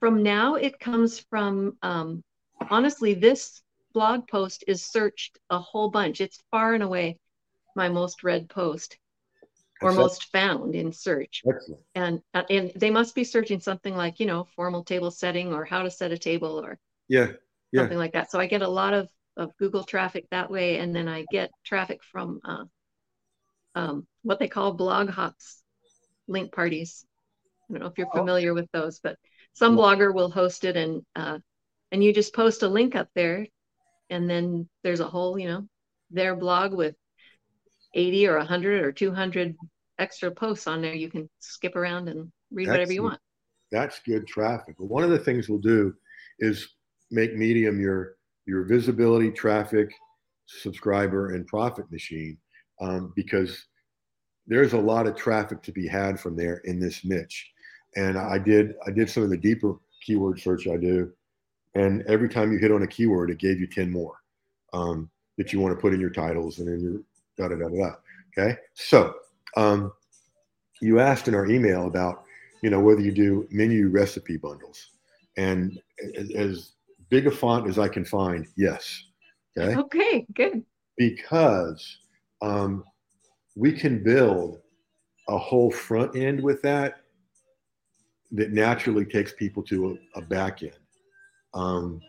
From 0.00 0.22
now, 0.22 0.56
it 0.56 0.78
comes 0.78 1.18
from. 1.18 1.76
Um, 1.82 2.22
honestly, 2.70 3.14
this 3.14 3.62
blog 3.92 4.28
post 4.28 4.64
is 4.66 4.84
searched 4.84 5.38
a 5.50 5.58
whole 5.58 5.90
bunch. 5.90 6.20
It's 6.20 6.42
far 6.50 6.74
and 6.74 6.82
away 6.82 7.18
my 7.76 7.88
most 7.88 8.22
read 8.22 8.48
post 8.48 8.98
or 9.80 9.92
most 9.92 10.30
found 10.32 10.74
in 10.74 10.92
search. 10.92 11.42
Excellent. 11.48 11.82
And 11.94 12.20
and 12.50 12.72
they 12.76 12.90
must 12.90 13.14
be 13.14 13.24
searching 13.24 13.60
something 13.60 13.96
like, 13.96 14.20
you 14.20 14.26
know, 14.26 14.46
formal 14.56 14.84
table 14.84 15.10
setting 15.10 15.52
or 15.52 15.64
how 15.64 15.82
to 15.82 15.90
set 15.90 16.12
a 16.12 16.18
table 16.18 16.64
or 16.64 16.78
yeah, 17.08 17.28
yeah. 17.72 17.82
something 17.82 17.98
like 17.98 18.12
that. 18.12 18.30
So 18.30 18.38
I 18.38 18.46
get 18.46 18.62
a 18.62 18.68
lot 18.68 18.94
of, 18.94 19.08
of 19.36 19.56
Google 19.58 19.84
traffic 19.84 20.26
that 20.30 20.50
way. 20.50 20.78
And 20.78 20.94
then 20.94 21.08
I 21.08 21.24
get 21.30 21.50
traffic 21.64 22.02
from 22.02 22.40
uh, 22.44 22.64
um, 23.74 24.06
what 24.22 24.38
they 24.38 24.48
call 24.48 24.72
blog 24.72 25.10
hops 25.10 25.62
link 26.28 26.52
parties. 26.52 27.04
I 27.68 27.72
don't 27.72 27.82
know 27.82 27.88
if 27.88 27.98
you're 27.98 28.08
oh. 28.12 28.18
familiar 28.18 28.52
oh. 28.52 28.54
with 28.54 28.68
those, 28.72 29.00
but 29.02 29.16
some 29.52 29.76
blogger 29.76 30.12
will 30.12 30.30
host 30.30 30.64
it 30.64 30.76
and 30.76 31.02
uh, 31.14 31.38
and 31.92 32.02
you 32.02 32.12
just 32.12 32.34
post 32.34 32.62
a 32.62 32.68
link 32.68 32.96
up 32.96 33.08
there 33.14 33.46
and 34.10 34.28
then 34.28 34.68
there's 34.82 35.00
a 35.00 35.08
whole, 35.08 35.38
you 35.38 35.48
know, 35.48 35.66
their 36.10 36.36
blog 36.36 36.74
with 36.74 36.94
80 37.94 38.28
or 38.28 38.38
100 38.38 38.84
or 38.84 38.92
200 38.92 39.56
extra 39.98 40.30
posts 40.30 40.66
on 40.66 40.82
there. 40.82 40.94
You 40.94 41.10
can 41.10 41.28
skip 41.38 41.76
around 41.76 42.08
and 42.08 42.30
read 42.50 42.68
whatever 42.68 42.92
you 42.92 43.04
want. 43.04 43.20
That's 43.70 44.00
good 44.00 44.26
traffic. 44.26 44.74
One 44.78 45.04
of 45.04 45.10
the 45.10 45.18
things 45.18 45.48
we'll 45.48 45.58
do 45.58 45.94
is 46.38 46.68
make 47.10 47.34
Medium 47.34 47.80
your 47.80 48.16
your 48.46 48.64
visibility, 48.64 49.30
traffic, 49.30 49.90
subscriber, 50.46 51.34
and 51.34 51.46
profit 51.46 51.90
machine 51.90 52.36
um, 52.80 53.12
because 53.16 53.66
there's 54.46 54.74
a 54.74 54.78
lot 54.78 55.06
of 55.06 55.16
traffic 55.16 55.62
to 55.62 55.72
be 55.72 55.86
had 55.86 56.20
from 56.20 56.36
there 56.36 56.58
in 56.64 56.78
this 56.78 57.04
niche. 57.04 57.50
And 57.96 58.18
I 58.18 58.38
did 58.38 58.74
I 58.86 58.90
did 58.90 59.08
some 59.08 59.22
of 59.22 59.30
the 59.30 59.36
deeper 59.36 59.76
keyword 60.04 60.40
search 60.40 60.66
I 60.66 60.76
do, 60.76 61.12
and 61.74 62.02
every 62.02 62.28
time 62.28 62.52
you 62.52 62.58
hit 62.58 62.72
on 62.72 62.82
a 62.82 62.86
keyword, 62.86 63.30
it 63.30 63.38
gave 63.38 63.60
you 63.60 63.66
10 63.66 63.90
more 63.90 64.16
um, 64.72 65.10
that 65.38 65.52
you 65.52 65.60
want 65.60 65.74
to 65.74 65.80
put 65.80 65.94
in 65.94 66.00
your 66.00 66.10
titles 66.10 66.58
and 66.58 66.68
in 66.68 66.80
your 66.80 67.00
da 67.36 67.54
da 67.54 67.60
da 67.60 67.68
da. 67.68 67.94
Okay, 68.36 68.56
so 68.74 69.14
um, 69.56 69.92
you 70.80 70.98
asked 70.98 71.28
in 71.28 71.34
our 71.34 71.46
email 71.46 71.86
about 71.86 72.24
you 72.62 72.70
know 72.70 72.80
whether 72.80 73.00
you 73.00 73.12
do 73.12 73.46
menu 73.50 73.88
recipe 73.88 74.36
bundles, 74.36 74.90
and 75.36 75.80
as 76.34 76.72
big 77.08 77.26
a 77.26 77.30
font 77.30 77.68
as 77.68 77.78
I 77.78 77.88
can 77.88 78.04
find, 78.04 78.46
yes. 78.56 79.04
Okay. 79.56 79.76
Okay, 79.76 80.26
good. 80.34 80.64
Because 80.96 81.98
um, 82.42 82.84
we 83.54 83.72
can 83.72 84.02
build 84.02 84.58
a 85.28 85.38
whole 85.38 85.70
front 85.70 86.16
end 86.16 86.42
with 86.42 86.60
that 86.62 87.03
that 88.34 88.52
naturally 88.52 89.04
takes 89.04 89.32
people 89.32 89.62
to 89.62 89.98
a, 90.14 90.18
a 90.18 90.22
back 90.22 90.62
end 90.62 90.76
um, 91.54 92.00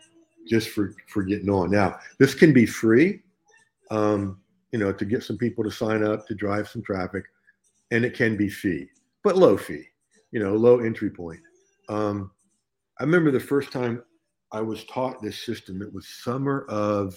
just 0.47 0.69
for, 0.69 0.93
for 1.07 1.23
getting 1.23 1.49
on. 1.49 1.71
Now, 1.71 1.99
this 2.19 2.33
can 2.33 2.51
be 2.51 2.65
free. 2.65 3.21
Um, 3.91 4.39
you 4.71 4.79
know, 4.79 4.91
to 4.91 5.05
get 5.05 5.23
some 5.23 5.37
people 5.37 5.63
to 5.63 5.71
sign 5.71 6.03
up 6.03 6.27
to 6.27 6.35
drive 6.35 6.67
some 6.67 6.81
traffic, 6.81 7.23
and 7.91 8.03
it 8.03 8.15
can 8.15 8.35
be 8.35 8.49
fee, 8.49 8.87
but 9.23 9.37
low 9.37 9.55
fee, 9.55 9.85
you 10.31 10.39
know, 10.39 10.55
low 10.55 10.79
entry 10.79 11.09
point. 11.09 11.39
Um, 11.87 12.31
I 12.99 13.03
remember 13.03 13.31
the 13.31 13.39
first 13.39 13.71
time 13.71 14.03
I 14.51 14.61
was 14.61 14.83
taught 14.85 15.21
this 15.21 15.37
system. 15.37 15.81
It 15.81 15.93
was 15.93 16.07
summer 16.07 16.65
of 16.67 17.15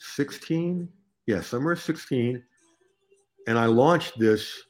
16. 0.00 0.88
Yeah, 1.26 1.40
summer 1.40 1.72
of 1.72 1.80
16. 1.80 2.42
And 3.46 3.58
I 3.58 3.66
launched 3.66 4.18
this 4.18 4.62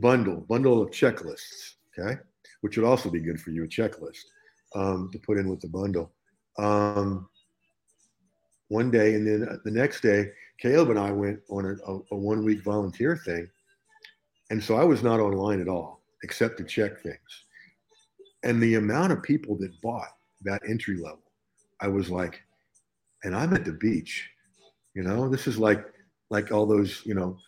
bundle, 0.00 0.40
bundle 0.42 0.82
of 0.82 0.90
checklists, 0.90 1.74
okay, 1.98 2.20
which 2.60 2.76
would 2.76 2.86
also 2.86 3.10
be 3.10 3.20
good 3.20 3.40
for 3.40 3.50
you, 3.50 3.64
a 3.64 3.68
checklist 3.68 4.24
um, 4.74 5.10
to 5.12 5.18
put 5.18 5.38
in 5.38 5.48
with 5.48 5.60
the 5.60 5.68
bundle. 5.68 6.12
Um, 6.58 7.28
one 8.68 8.90
day, 8.90 9.14
and 9.14 9.26
then 9.26 9.60
the 9.64 9.70
next 9.70 10.00
day, 10.00 10.30
Caleb 10.60 10.90
and 10.90 10.98
I 10.98 11.12
went 11.12 11.40
on 11.48 11.64
a, 11.64 11.90
a, 11.90 11.98
a 12.12 12.16
one 12.16 12.44
week 12.44 12.62
volunteer 12.62 13.16
thing. 13.16 13.48
And 14.50 14.62
so 14.62 14.76
I 14.76 14.84
was 14.84 15.02
not 15.02 15.20
online 15.20 15.60
at 15.60 15.68
all, 15.68 16.02
except 16.22 16.58
to 16.58 16.64
check 16.64 17.00
things. 17.00 17.44
And 18.42 18.62
the 18.62 18.74
amount 18.74 19.12
of 19.12 19.22
people 19.22 19.56
that 19.58 19.80
bought 19.82 20.08
that 20.42 20.62
entry 20.68 20.96
level, 20.96 21.22
I 21.80 21.88
was 21.88 22.10
like, 22.10 22.40
and 23.24 23.34
I'm 23.34 23.54
at 23.54 23.64
the 23.64 23.72
beach. 23.72 24.28
You 24.94 25.02
know, 25.02 25.28
this 25.28 25.46
is 25.46 25.58
like 25.58 25.84
like 26.30 26.52
all 26.52 26.66
those, 26.66 27.02
you 27.04 27.14
know, 27.14 27.38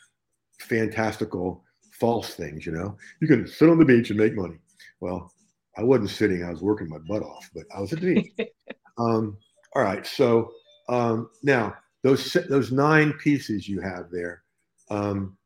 fantastical 0.61 1.63
false 1.93 2.35
things, 2.35 2.65
you 2.65 2.73
know. 2.73 2.97
You 3.21 3.29
can 3.29 3.47
sit 3.47 3.69
on 3.69 3.79
the 3.79 3.85
beach 3.85 4.11
and 4.11 4.19
make 4.19 4.35
money. 4.35 4.59
Well, 5.01 5.33
I 5.77 5.83
wasn't 5.83 6.11
sitting, 6.11 6.45
I 6.45 6.51
was 6.51 6.63
working 6.63 6.89
my 6.89 6.99
butt 6.99 7.23
off, 7.23 7.51
but 7.55 7.65
I 7.75 7.81
was 7.81 7.93
at 7.93 8.01
the 8.01 8.15
beach. 8.15 8.49
um, 8.99 9.37
all 9.75 9.83
right. 9.83 10.07
So 10.07 10.53
um, 10.89 11.31
now 11.43 11.75
those 12.03 12.37
those 12.49 12.73
nine 12.73 13.13
pieces 13.15 13.69
you 13.69 13.81
have 13.81 14.11
there 14.11 14.43
um, 14.91 15.37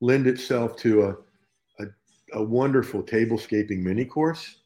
lend 0.00 0.26
itself 0.26 0.76
to 0.76 1.02
a, 1.02 1.82
a, 1.82 1.86
a 2.34 2.42
wonderful 2.42 3.02
tablescaping 3.02 3.78
mini 3.82 4.04
course, 4.04 4.62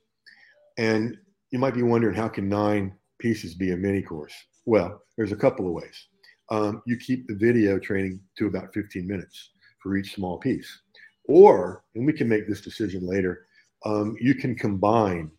and 0.78 1.16
you 1.50 1.58
might 1.58 1.74
be 1.74 1.82
wondering 1.82 2.14
how 2.14 2.28
can 2.28 2.48
nine 2.48 2.94
pieces 3.18 3.54
be 3.54 3.72
a 3.72 3.76
mini 3.76 4.02
course? 4.02 4.34
Well, 4.64 5.02
there's 5.16 5.32
a 5.32 5.36
couple 5.36 5.66
of 5.66 5.72
ways. 5.72 6.08
Um, 6.50 6.82
you 6.86 6.96
keep 6.96 7.26
the 7.26 7.34
video 7.34 7.78
training 7.78 8.20
to 8.38 8.46
about 8.46 8.72
15 8.74 9.06
minutes 9.06 9.50
for 9.82 9.96
each 9.96 10.14
small 10.14 10.38
piece, 10.38 10.80
or 11.26 11.84
and 11.94 12.06
we 12.06 12.12
can 12.12 12.28
make 12.28 12.48
this 12.48 12.60
decision 12.60 13.06
later. 13.06 13.45
Um, 13.86 14.16
you 14.20 14.34
can 14.34 14.56
combine, 14.56 15.30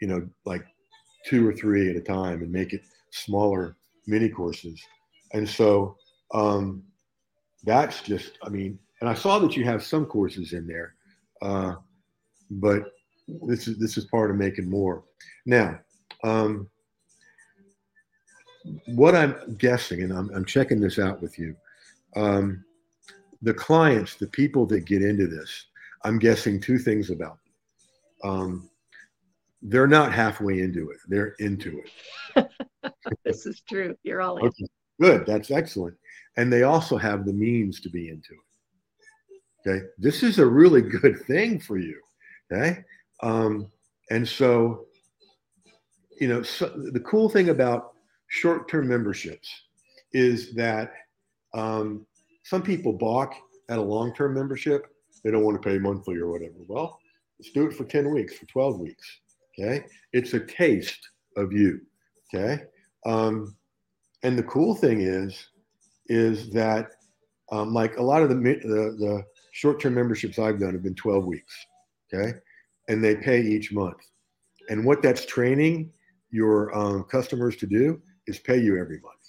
you 0.00 0.08
know, 0.08 0.20
like 0.44 0.64
two 1.26 1.46
or 1.46 1.52
three 1.52 1.90
at 1.90 1.96
a 1.96 2.00
time 2.00 2.38
and 2.42 2.52
make 2.52 2.72
it 2.72 2.82
smaller 3.10 3.76
mini 4.06 4.28
courses. 4.28 4.80
And 5.32 5.48
so 5.48 5.96
um, 6.32 6.84
that's 7.64 8.00
just, 8.02 8.38
I 8.44 8.48
mean, 8.48 8.78
and 9.00 9.10
I 9.10 9.14
saw 9.14 9.38
that 9.40 9.56
you 9.56 9.64
have 9.64 9.82
some 9.82 10.06
courses 10.06 10.52
in 10.52 10.66
there, 10.66 10.94
uh, 11.42 11.74
but 12.50 12.92
this 13.48 13.66
is 13.68 13.78
this 13.78 13.96
is 13.96 14.04
part 14.06 14.30
of 14.30 14.36
making 14.36 14.68
more. 14.68 15.04
Now, 15.46 15.78
um, 16.22 16.68
what 18.86 19.14
I'm 19.14 19.56
guessing, 19.56 20.02
and 20.02 20.12
I'm, 20.12 20.30
I'm 20.34 20.44
checking 20.44 20.80
this 20.80 20.98
out 20.98 21.22
with 21.22 21.38
you, 21.38 21.56
um, 22.14 22.64
the 23.42 23.54
clients, 23.54 24.16
the 24.16 24.26
people 24.26 24.66
that 24.66 24.84
get 24.84 25.02
into 25.02 25.26
this, 25.26 25.66
I'm 26.04 26.18
guessing 26.18 26.60
two 26.60 26.78
things 26.78 27.10
about 27.10 27.38
them. 27.44 27.49
Um, 28.24 28.68
they're 29.62 29.86
not 29.86 30.12
halfway 30.12 30.60
into 30.60 30.90
it; 30.90 30.98
they're 31.08 31.34
into 31.38 31.82
it. 32.36 32.48
this 33.24 33.46
is 33.46 33.62
true. 33.68 33.96
You're 34.02 34.22
all 34.22 34.38
in. 34.38 34.46
Okay. 34.46 34.66
Good. 35.00 35.26
That's 35.26 35.50
excellent. 35.50 35.96
And 36.36 36.52
they 36.52 36.62
also 36.62 36.96
have 36.96 37.24
the 37.24 37.32
means 37.32 37.80
to 37.80 37.90
be 37.90 38.08
into 38.08 38.34
it. 38.34 39.68
Okay. 39.68 39.86
This 39.98 40.22
is 40.22 40.38
a 40.38 40.46
really 40.46 40.82
good 40.82 41.20
thing 41.26 41.58
for 41.58 41.78
you. 41.78 42.00
Okay. 42.52 42.84
Um, 43.22 43.70
and 44.10 44.26
so, 44.26 44.86
you 46.20 46.28
know, 46.28 46.42
so 46.42 46.68
the 46.92 47.00
cool 47.00 47.28
thing 47.28 47.48
about 47.48 47.92
short 48.28 48.68
term 48.68 48.88
memberships 48.88 49.48
is 50.12 50.54
that 50.54 50.92
um, 51.54 52.06
some 52.44 52.62
people 52.62 52.92
balk 52.92 53.34
at 53.68 53.78
a 53.78 53.82
long 53.82 54.14
term 54.14 54.34
membership. 54.34 54.86
They 55.24 55.30
don't 55.30 55.44
want 55.44 55.60
to 55.60 55.68
pay 55.68 55.78
monthly 55.78 56.16
or 56.16 56.30
whatever. 56.30 56.54
Well, 56.66 56.98
let's 57.40 57.52
do 57.52 57.66
it 57.66 57.72
for 57.72 57.84
10 57.84 58.10
weeks, 58.12 58.36
for 58.36 58.44
12 58.46 58.80
weeks. 58.80 59.20
Okay. 59.58 59.86
It's 60.12 60.34
a 60.34 60.40
taste 60.40 61.08
of 61.38 61.52
you. 61.52 61.80
Okay. 62.34 62.64
Um, 63.06 63.56
and 64.22 64.38
the 64.38 64.42
cool 64.42 64.74
thing 64.74 65.00
is, 65.00 65.48
is 66.08 66.50
that 66.50 66.86
Um, 67.52 67.74
like 67.74 67.96
a 67.96 68.02
lot 68.02 68.22
of 68.22 68.28
the, 68.28 68.36
the, 68.36 68.82
the 69.04 69.24
short-term 69.52 69.94
memberships 69.94 70.38
I've 70.38 70.60
done 70.60 70.72
have 70.74 70.84
been 70.84 70.94
12 70.94 71.24
weeks. 71.24 71.54
Okay. 72.06 72.38
And 72.88 73.02
they 73.02 73.16
pay 73.16 73.40
each 73.40 73.72
month. 73.72 74.02
And 74.68 74.84
what 74.84 75.02
that's 75.02 75.24
training 75.26 75.92
your 76.30 76.72
um, 76.78 77.02
customers 77.04 77.56
to 77.56 77.66
do 77.66 78.00
is 78.28 78.38
pay 78.38 78.58
you 78.60 78.78
every 78.78 79.00
month, 79.00 79.24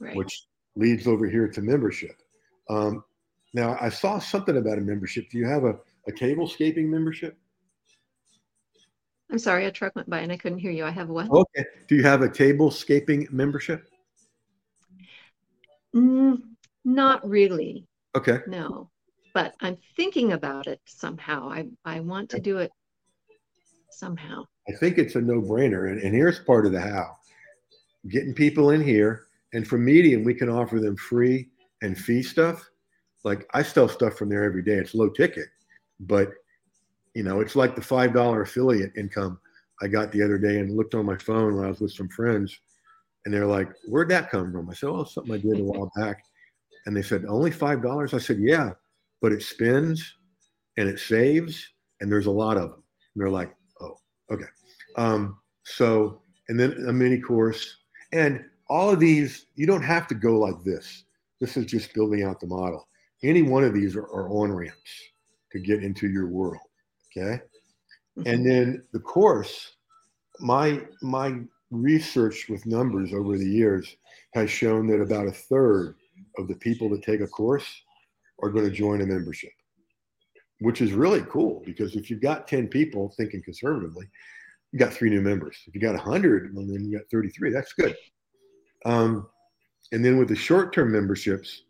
Right. 0.00 0.16
which 0.16 0.46
leads 0.76 1.06
over 1.06 1.26
here 1.28 1.46
to 1.48 1.60
membership. 1.60 2.16
Um, 2.70 3.04
now, 3.52 3.76
I 3.86 3.90
saw 3.90 4.18
something 4.18 4.56
about 4.56 4.78
a 4.78 4.80
membership. 4.92 5.28
Do 5.30 5.36
you 5.36 5.46
have 5.46 5.64
a, 5.64 5.74
a 6.08 6.12
tablescaping 6.12 6.86
membership? 6.86 7.36
I'm 9.30 9.38
sorry, 9.38 9.66
a 9.66 9.72
truck 9.72 9.96
went 9.96 10.08
by 10.08 10.20
and 10.20 10.30
I 10.30 10.36
couldn't 10.36 10.58
hear 10.58 10.70
you. 10.70 10.84
I 10.84 10.90
have 10.90 11.08
what? 11.08 11.30
Okay. 11.30 11.64
Do 11.88 11.96
you 11.96 12.02
have 12.04 12.22
a 12.22 12.28
tablescaping 12.28 13.30
membership? 13.32 13.88
Mm, 15.94 16.42
not 16.84 17.28
really. 17.28 17.86
Okay. 18.14 18.40
No. 18.46 18.90
But 19.34 19.54
I'm 19.60 19.76
thinking 19.96 20.32
about 20.32 20.66
it 20.66 20.80
somehow. 20.86 21.50
I 21.50 21.66
I 21.84 22.00
want 22.00 22.30
to 22.30 22.40
do 22.40 22.58
it 22.58 22.70
somehow. 23.90 24.44
I 24.68 24.72
think 24.72 24.98
it's 24.98 25.16
a 25.16 25.20
no 25.20 25.40
brainer. 25.40 25.90
And, 25.90 26.00
and 26.00 26.14
here's 26.14 26.38
part 26.38 26.66
of 26.66 26.72
the 26.72 26.80
how 26.80 27.16
getting 28.08 28.34
people 28.34 28.70
in 28.70 28.82
here. 28.82 29.26
And 29.52 29.66
for 29.66 29.78
Medium, 29.78 30.24
we 30.24 30.34
can 30.34 30.48
offer 30.48 30.80
them 30.80 30.96
free 30.96 31.48
and 31.82 31.96
fee 31.96 32.22
stuff. 32.22 32.68
Like 33.24 33.48
I 33.54 33.62
sell 33.62 33.88
stuff 33.88 34.14
from 34.14 34.28
there 34.28 34.44
every 34.44 34.62
day. 34.62 34.74
It's 34.74 34.94
low 34.94 35.08
ticket, 35.08 35.48
but 36.00 36.30
you 37.16 37.22
know, 37.22 37.40
it's 37.40 37.56
like 37.56 37.74
the 37.74 37.80
$5 37.80 38.42
affiliate 38.42 38.92
income 38.94 39.40
I 39.80 39.88
got 39.88 40.12
the 40.12 40.22
other 40.22 40.38
day 40.38 40.58
and 40.58 40.76
looked 40.76 40.94
on 40.94 41.06
my 41.06 41.16
phone 41.16 41.56
when 41.56 41.64
I 41.64 41.68
was 41.68 41.80
with 41.80 41.92
some 41.92 42.10
friends. 42.10 42.58
And 43.24 43.32
they're 43.32 43.46
like, 43.46 43.68
Where'd 43.88 44.10
that 44.10 44.30
come 44.30 44.52
from? 44.52 44.68
I 44.70 44.74
said, 44.74 44.90
Oh, 44.90 45.04
something 45.04 45.34
I 45.34 45.38
did 45.38 45.60
a 45.60 45.64
while 45.64 45.90
back. 45.96 46.22
And 46.84 46.96
they 46.96 47.02
said, 47.02 47.24
Only 47.26 47.50
$5? 47.50 48.14
I 48.14 48.18
said, 48.18 48.38
Yeah, 48.38 48.72
but 49.20 49.32
it 49.32 49.42
spins 49.42 50.14
and 50.76 50.88
it 50.88 51.00
saves, 51.00 51.66
and 52.00 52.12
there's 52.12 52.26
a 52.26 52.30
lot 52.30 52.58
of 52.58 52.70
them. 52.70 52.82
And 53.14 53.22
they're 53.22 53.30
like, 53.30 53.54
Oh, 53.80 53.96
okay. 54.30 54.44
Um, 54.96 55.38
so, 55.64 56.20
and 56.48 56.60
then 56.60 56.72
a 56.86 56.92
mini 56.92 57.18
course. 57.18 57.78
And 58.12 58.44
all 58.68 58.90
of 58.90 59.00
these, 59.00 59.46
you 59.54 59.66
don't 59.66 59.82
have 59.82 60.06
to 60.08 60.14
go 60.14 60.38
like 60.38 60.62
this. 60.64 61.04
This 61.40 61.56
is 61.56 61.64
just 61.64 61.94
building 61.94 62.24
out 62.24 62.40
the 62.40 62.46
model. 62.46 62.86
Any 63.22 63.42
one 63.42 63.64
of 63.64 63.72
these 63.74 63.96
are, 63.96 64.04
are 64.04 64.28
on 64.28 64.52
ramps 64.52 64.90
to 65.56 65.66
get 65.66 65.82
into 65.82 66.08
your 66.08 66.28
world. 66.28 66.60
Okay. 67.16 67.40
And 68.24 68.46
then 68.46 68.82
the 68.92 69.00
course, 69.00 69.76
my 70.40 70.82
my 71.02 71.40
research 71.70 72.48
with 72.48 72.64
numbers 72.66 73.12
over 73.12 73.36
the 73.36 73.48
years 73.48 73.96
has 74.34 74.50
shown 74.50 74.86
that 74.86 75.00
about 75.00 75.26
a 75.26 75.32
third 75.32 75.96
of 76.38 76.48
the 76.48 76.54
people 76.56 76.88
that 76.90 77.02
take 77.02 77.20
a 77.20 77.26
course 77.26 77.66
are 78.42 78.50
going 78.50 78.64
to 78.64 78.70
join 78.70 79.00
a 79.00 79.06
membership, 79.06 79.52
which 80.60 80.80
is 80.80 80.92
really 80.92 81.22
cool 81.28 81.62
because 81.64 81.96
if 81.96 82.10
you've 82.10 82.20
got 82.20 82.46
10 82.46 82.68
people 82.68 83.12
thinking 83.16 83.42
conservatively, 83.42 84.06
you 84.72 84.78
got 84.78 84.92
three 84.92 85.10
new 85.10 85.22
members. 85.22 85.56
If 85.66 85.74
you 85.74 85.80
got 85.80 85.94
100, 85.94 86.54
well, 86.54 86.66
then 86.66 86.84
you 86.84 86.98
got 86.98 87.08
33. 87.10 87.50
That's 87.50 87.72
good. 87.72 87.96
Um, 88.84 89.26
and 89.92 90.04
then 90.04 90.18
with 90.18 90.28
the 90.28 90.36
short 90.36 90.72
term 90.72 90.92
memberships, 90.92 91.62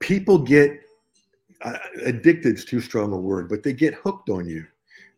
people 0.00 0.38
get 0.38 0.80
addicted 2.04 2.56
is 2.56 2.64
too 2.64 2.80
strong 2.80 3.12
a 3.12 3.16
word, 3.16 3.48
but 3.48 3.62
they 3.62 3.72
get 3.72 3.94
hooked 3.94 4.28
on 4.30 4.48
you. 4.48 4.64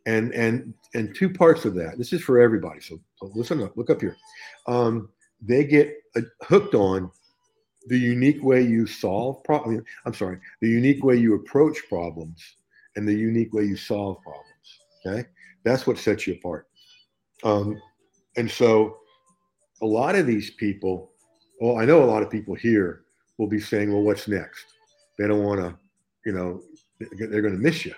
And 0.06 0.32
and 0.32 0.72
and 0.94 1.14
two 1.14 1.28
parts 1.28 1.66
of 1.66 1.74
that. 1.74 1.98
This 1.98 2.12
is 2.12 2.22
for 2.22 2.40
everybody. 2.40 2.80
So, 2.80 2.98
listen 3.20 3.62
up. 3.62 3.76
Look 3.76 3.90
up 3.90 4.00
here. 4.00 4.16
Um, 4.66 5.10
they 5.42 5.64
get 5.64 5.94
uh, 6.16 6.22
hooked 6.42 6.74
on 6.74 7.10
the 7.86 7.98
unique 7.98 8.42
way 8.42 8.62
you 8.62 8.86
solve 8.86 9.42
problems. 9.44 9.82
I'm 10.06 10.14
sorry, 10.14 10.38
the 10.60 10.68
unique 10.68 11.04
way 11.04 11.16
you 11.16 11.34
approach 11.34 11.78
problems 11.88 12.42
and 12.96 13.06
the 13.06 13.14
unique 13.14 13.52
way 13.52 13.64
you 13.64 13.76
solve 13.76 14.18
problems. 14.22 14.46
Okay, 15.06 15.28
that's 15.64 15.86
what 15.86 15.98
sets 15.98 16.26
you 16.26 16.34
apart. 16.34 16.66
Um, 17.44 17.80
and 18.36 18.50
so, 18.50 18.96
a 19.82 19.86
lot 19.86 20.14
of 20.14 20.26
these 20.26 20.50
people, 20.52 21.12
well, 21.60 21.78
I 21.78 21.84
know 21.84 22.02
a 22.02 22.06
lot 22.06 22.22
of 22.22 22.30
people 22.30 22.54
here 22.54 23.02
will 23.36 23.48
be 23.48 23.60
saying, 23.60 23.92
"Well, 23.92 24.02
what's 24.02 24.28
next?" 24.28 24.64
They 25.18 25.28
don't 25.28 25.44
want 25.44 25.60
to 25.60 25.76
you 26.24 26.32
know, 26.32 26.62
they're 26.98 27.42
going 27.42 27.54
to 27.54 27.60
miss 27.60 27.84
you. 27.84 27.94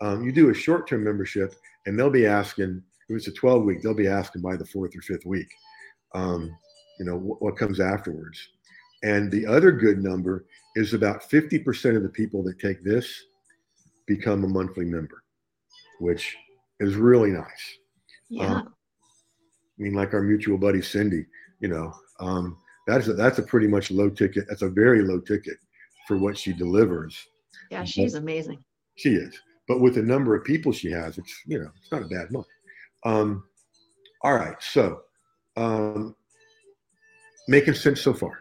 Um, 0.00 0.24
you 0.24 0.32
do 0.32 0.50
a 0.50 0.54
short 0.54 0.88
term 0.88 1.04
membership, 1.04 1.54
and 1.86 1.98
they'll 1.98 2.10
be 2.10 2.26
asking, 2.26 2.82
if 3.08 3.16
it's 3.16 3.28
a 3.28 3.32
12 3.32 3.64
week, 3.64 3.82
they'll 3.82 3.94
be 3.94 4.08
asking 4.08 4.42
by 4.42 4.56
the 4.56 4.66
fourth 4.66 4.96
or 4.96 5.02
fifth 5.02 5.24
week, 5.24 5.48
um, 6.14 6.50
you 6.98 7.06
know, 7.06 7.16
what, 7.16 7.40
what 7.40 7.56
comes 7.56 7.80
afterwards. 7.80 8.38
And 9.02 9.30
the 9.30 9.46
other 9.46 9.72
good 9.72 10.02
number 10.02 10.46
is 10.76 10.94
about 10.94 11.28
50% 11.28 11.96
of 11.96 12.02
the 12.02 12.08
people 12.08 12.42
that 12.44 12.58
take 12.58 12.84
this 12.84 13.24
become 14.06 14.44
a 14.44 14.48
monthly 14.48 14.84
member, 14.84 15.22
which 16.00 16.36
is 16.80 16.94
really 16.94 17.30
nice. 17.30 17.78
Yeah. 18.28 18.46
Um, 18.46 18.74
I 19.78 19.82
mean, 19.82 19.94
like 19.94 20.14
our 20.14 20.22
mutual 20.22 20.58
buddy 20.58 20.82
Cindy, 20.82 21.26
you 21.60 21.68
know, 21.68 21.92
um, 22.20 22.56
that's 22.86 23.08
a, 23.08 23.14
that's 23.14 23.38
a 23.38 23.42
pretty 23.42 23.66
much 23.66 23.90
low 23.90 24.10
ticket. 24.10 24.46
That's 24.48 24.62
a 24.62 24.68
very 24.68 25.02
low 25.02 25.20
ticket 25.20 25.56
for 26.06 26.18
what 26.18 26.36
she 26.36 26.52
delivers. 26.52 27.28
Yeah, 27.72 27.84
she's 27.84 28.14
amazing. 28.14 28.62
She 28.96 29.14
is, 29.14 29.40
but 29.66 29.80
with 29.80 29.94
the 29.94 30.02
number 30.02 30.34
of 30.34 30.44
people 30.44 30.72
she 30.72 30.90
has, 30.90 31.18
it's 31.18 31.42
you 31.46 31.58
know 31.58 31.70
it's 31.80 31.90
not 31.90 32.02
a 32.02 32.06
bad 32.06 32.30
month. 32.30 32.46
Um, 33.04 33.44
all 34.22 34.34
right, 34.34 34.56
so 34.60 35.02
um, 35.56 36.14
making 37.48 37.74
sense 37.74 38.00
so 38.00 38.12
far. 38.12 38.40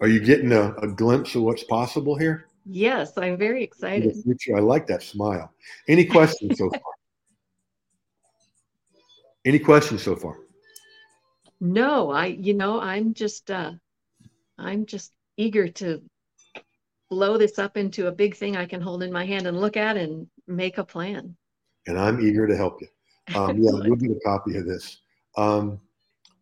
Are 0.00 0.08
you 0.08 0.20
getting 0.20 0.52
a, 0.52 0.74
a 0.76 0.88
glimpse 0.88 1.34
of 1.34 1.42
what's 1.42 1.64
possible 1.64 2.16
here? 2.16 2.46
Yes, 2.64 3.16
I'm 3.16 3.36
very 3.36 3.64
excited. 3.64 4.16
I 4.54 4.60
like 4.60 4.86
that 4.86 5.02
smile. 5.02 5.52
Any 5.88 6.04
questions 6.04 6.58
so 6.58 6.70
far? 6.70 6.80
Any 9.44 9.58
questions 9.58 10.02
so 10.02 10.16
far? 10.16 10.36
No, 11.60 12.10
I, 12.10 12.26
you 12.26 12.54
know, 12.54 12.80
I'm 12.80 13.14
just, 13.14 13.50
uh, 13.50 13.72
I'm 14.58 14.86
just 14.86 15.12
eager 15.36 15.68
to 15.68 16.02
blow 17.10 17.36
this 17.36 17.58
up 17.58 17.76
into 17.76 18.06
a 18.06 18.12
big 18.12 18.36
thing 18.36 18.56
I 18.56 18.64
can 18.64 18.80
hold 18.80 19.02
in 19.02 19.12
my 19.12 19.26
hand 19.26 19.46
and 19.46 19.60
look 19.60 19.76
at 19.76 19.96
and 19.96 20.26
make 20.46 20.78
a 20.78 20.84
plan. 20.84 21.36
and 21.86 21.98
I'm 21.98 22.20
eager 22.20 22.46
to 22.46 22.56
help 22.56 22.80
you. 22.80 22.88
Um, 23.34 23.58
yeah, 23.62 23.70
you'll 23.84 23.96
get 23.96 24.10
a 24.10 24.20
copy 24.24 24.56
of 24.56 24.66
this. 24.66 24.98
Um, 25.36 25.80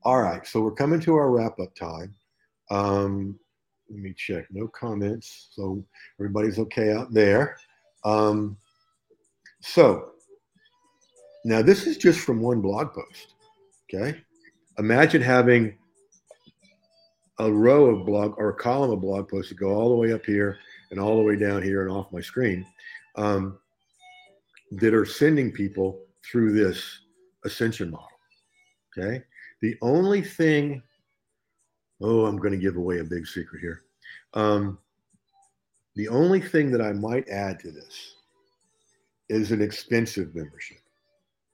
all 0.03 0.21
right, 0.21 0.47
so 0.47 0.61
we're 0.61 0.73
coming 0.73 1.01
to 1.01 1.15
our 1.17 1.31
wrap 1.31 1.59
up 1.61 1.75
time. 1.75 2.15
Um, 2.71 3.39
let 3.91 4.01
me 4.01 4.15
check. 4.17 4.47
No 4.51 4.69
comments, 4.69 5.49
so 5.53 5.85
everybody's 6.21 6.59
okay 6.59 6.93
out 6.93 7.13
there. 7.13 7.57
Um, 8.05 8.57
so 9.61 10.13
now 11.45 11.63
this 11.63 11.87
is 11.87 11.97
just 11.97 12.21
from 12.21 12.41
one 12.41 12.61
blog 12.61 12.93
post. 12.93 13.35
Okay, 13.93 14.21
imagine 14.79 15.23
having 15.23 15.77
a 17.40 17.51
row 17.51 17.87
of 17.87 18.07
blog 18.07 18.35
or 18.37 18.51
a 18.51 18.55
column 18.55 18.90
of 18.90 19.01
blog 19.01 19.29
posts 19.29 19.51
that 19.51 19.59
go 19.59 19.70
all 19.70 19.88
the 19.90 19.96
way 19.96 20.12
up 20.12 20.27
here 20.27 20.59
and 20.90 20.98
all 20.98 21.16
the 21.16 21.22
way 21.22 21.37
down 21.37 21.62
here 21.62 21.83
and 21.83 21.90
off 21.90 22.12
my 22.12 22.20
screen. 22.20 22.66
Um, 23.16 23.59
that 24.72 24.94
are 24.94 25.07
sending 25.07 25.51
people 25.51 26.01
through 26.24 26.53
this 26.53 27.01
ascension 27.44 27.90
model. 27.90 28.09
Okay. 28.96 29.22
The 29.62 29.77
only 29.83 30.22
thing, 30.22 30.83
oh, 32.01 32.27
I'm 32.27 32.37
going 32.37 32.53
to 32.53 32.59
give 32.59 32.77
away 32.77 32.98
a 32.98 33.05
big 33.05 33.27
secret 33.27 33.61
here. 33.61 33.83
Um, 34.35 34.79
the 35.96 36.09
only 36.09 36.40
thing 36.40 36.70
that 36.72 36.83
I 36.83 36.92
might 36.92 37.29
add 37.29 37.59
to 37.61 37.70
this 37.70 38.14
is 39.29 39.51
an 39.53 39.61
expensive 39.61 40.35
membership. 40.35 40.79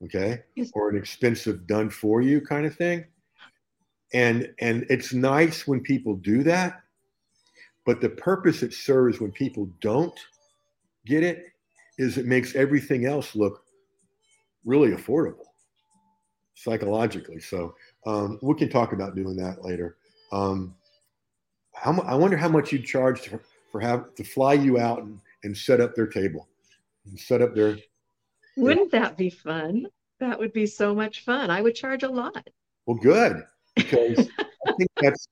Okay. 0.04 0.42
Or 0.74 0.90
an 0.90 0.96
expensive 0.96 1.66
done 1.66 1.88
for 1.88 2.20
you 2.20 2.40
kind 2.40 2.66
of 2.66 2.74
thing. 2.74 3.04
And 4.14 4.54
and 4.60 4.86
it's 4.88 5.12
nice 5.12 5.66
when 5.66 5.80
people 5.80 6.14
do 6.14 6.44
that, 6.44 6.80
but 7.84 8.00
the 8.00 8.10
purpose 8.10 8.62
it 8.62 8.72
serves 8.72 9.20
when 9.20 9.32
people 9.32 9.68
don't 9.80 10.18
get 11.04 11.24
it 11.24 11.46
is 11.98 12.16
it 12.16 12.24
makes 12.24 12.54
everything 12.54 13.06
else 13.06 13.34
look 13.34 13.64
really 14.64 14.92
affordable 14.92 15.46
psychologically. 16.54 17.40
So 17.40 17.74
um, 18.06 18.38
we 18.40 18.54
can 18.54 18.70
talk 18.70 18.92
about 18.92 19.16
doing 19.16 19.36
that 19.36 19.64
later. 19.64 19.96
Um, 20.30 20.76
how 21.74 22.00
I 22.02 22.14
wonder 22.14 22.36
how 22.36 22.48
much 22.48 22.70
you'd 22.70 22.84
charge 22.84 23.22
to, 23.22 23.40
for 23.72 23.80
have 23.80 24.14
to 24.14 24.22
fly 24.22 24.52
you 24.52 24.78
out 24.78 25.02
and, 25.02 25.18
and 25.42 25.56
set 25.56 25.80
up 25.80 25.96
their 25.96 26.06
table 26.06 26.48
and 27.04 27.18
set 27.18 27.42
up 27.42 27.52
their. 27.52 27.78
Wouldn't 28.56 28.92
that 28.92 29.16
be 29.16 29.28
fun? 29.28 29.88
That 30.20 30.38
would 30.38 30.52
be 30.52 30.66
so 30.66 30.94
much 30.94 31.24
fun. 31.24 31.50
I 31.50 31.60
would 31.60 31.74
charge 31.74 32.04
a 32.04 32.08
lot. 32.08 32.48
Well, 32.86 32.96
good 32.96 33.42
because 33.76 34.28
I 34.66 34.72
think 34.78 34.90
that's 35.00 35.28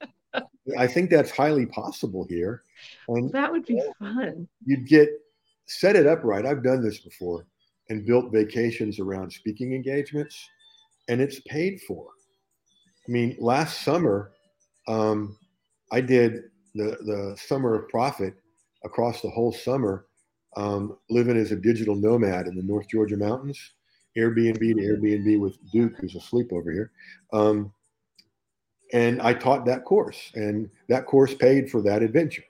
I 0.79 0.87
think 0.87 1.11
that's 1.11 1.31
highly 1.31 1.67
possible 1.67 2.25
here, 2.29 2.63
and 3.09 3.31
That 3.33 3.51
would 3.51 3.67
be 3.67 3.83
fun. 3.99 4.49
you'd 4.65 4.87
get 4.87 5.09
set 5.67 5.97
it 5.97 6.07
up 6.07 6.21
right. 6.23 6.45
I've 6.47 6.63
done 6.63 6.83
this 6.83 7.01
before 7.01 7.47
and 7.89 8.07
built 8.07 8.33
vacations 8.33 8.99
around 9.01 9.33
speaking 9.33 9.75
engagements, 9.75 10.49
and 11.09 11.21
it's 11.21 11.41
paid 11.41 11.81
for. 11.87 12.07
I 13.07 13.11
mean, 13.11 13.37
last 13.41 13.83
summer, 13.83 14.33
um, 14.87 15.37
I 15.91 16.01
did 16.01 16.45
the 16.75 16.97
the 17.05 17.37
summer 17.39 17.75
of 17.75 17.89
profit 17.89 18.35
across 18.85 19.21
the 19.21 19.31
whole 19.31 19.53
summer, 19.53 20.07
um, 20.57 20.97
living 21.11 21.37
as 21.37 21.53
a 21.53 21.57
digital 21.57 21.95
nomad 21.97 22.47
in 22.47 22.55
the 22.55 22.63
North 22.63 22.89
Georgia 22.89 23.17
mountains, 23.17 23.73
Airbnb 24.17 24.59
to 24.59 24.75
Airbnb 24.75 25.41
with 25.41 25.59
Duke, 25.73 25.95
who's 26.01 26.15
asleep 26.15 26.53
over 26.53 26.71
here. 26.73 26.91
Um, 27.33 27.73
and 28.93 29.23
I 29.23 29.33
taught 29.33 29.65
that 29.67 29.85
course, 29.85 30.31
and 30.35 30.71
that 30.89 31.07
course 31.07 31.35
paid 31.35 31.71
for 31.71 31.81
that 31.83 32.03
adventure. 32.03 32.45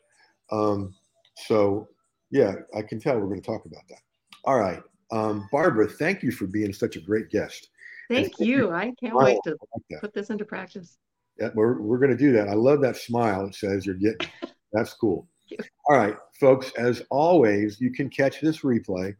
Um, 0.50 0.94
so, 1.37 1.88
yeah, 2.31 2.55
I 2.76 2.83
can 2.83 3.00
tell 3.00 3.18
we're 3.18 3.28
going 3.28 3.40
to 3.40 3.46
talk 3.46 3.64
about 3.64 3.87
that. 3.88 4.00
All 4.44 4.59
right. 4.59 4.83
Um, 5.12 5.48
Barbara, 5.52 5.88
thank 5.88 6.22
you 6.22 6.33
for 6.33 6.46
being 6.46 6.72
such 6.72 6.96
a 6.96 7.00
great 7.00 7.31
guest. 7.31 7.68
Thank 8.11 8.40
you. 8.40 8.70
I 8.70 8.92
can't 9.00 9.14
wait 9.14 9.38
to 9.44 9.50
like 9.50 10.00
put 10.00 10.12
this 10.12 10.31
into 10.31 10.44
practice. 10.44 10.98
Yeah, 11.38 11.50
we're, 11.55 11.81
we're 11.81 11.98
going 11.98 12.11
to 12.11 12.16
do 12.16 12.33
that. 12.33 12.48
I 12.48 12.55
love 12.55 12.81
that 12.83 12.96
smile. 12.96 13.46
It 13.46 13.55
says 13.55 13.87
you're 13.87 13.94
getting. 13.94 14.28
That's 14.72 14.92
cool. 14.94 15.28
All 15.88 15.96
right, 15.96 16.16
folks. 16.40 16.72
As 16.76 17.02
always, 17.11 17.81
you 17.81 17.92
can 17.92 18.09
catch 18.09 18.40
this 18.40 18.61
replay 18.61 19.14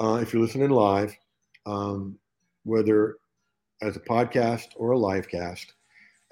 uh, 0.00 0.18
if 0.22 0.32
you're 0.32 0.42
listening 0.42 0.70
live, 0.70 1.14
um, 1.66 2.18
whether 2.64 3.16
as 3.82 3.96
a 3.96 4.00
podcast 4.00 4.68
or 4.76 4.92
a 4.92 4.98
live 4.98 5.28
cast 5.28 5.74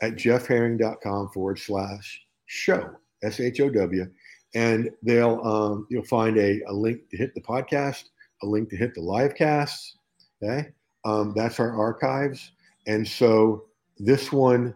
at 0.02 0.16
jeffherring.com 0.16 1.30
forward 1.30 1.58
slash 1.58 2.20
show 2.46 2.90
s 3.22 3.40
h 3.40 3.60
o 3.60 3.70
w, 3.70 4.06
and 4.54 4.90
they'll 5.02 5.40
um, 5.44 5.86
you'll 5.90 6.04
find 6.04 6.36
a, 6.36 6.60
a 6.68 6.72
link 6.72 7.08
to 7.10 7.16
hit 7.16 7.34
the 7.34 7.40
podcast, 7.40 8.04
a 8.42 8.46
link 8.46 8.68
to 8.68 8.76
hit 8.76 8.94
the 8.94 9.00
live 9.00 9.34
casts. 9.34 9.96
Okay, 10.42 10.68
um, 11.04 11.32
that's 11.34 11.60
our 11.60 11.74
archives, 11.74 12.52
and 12.86 13.06
so 13.06 13.64
this 13.98 14.32
one 14.32 14.74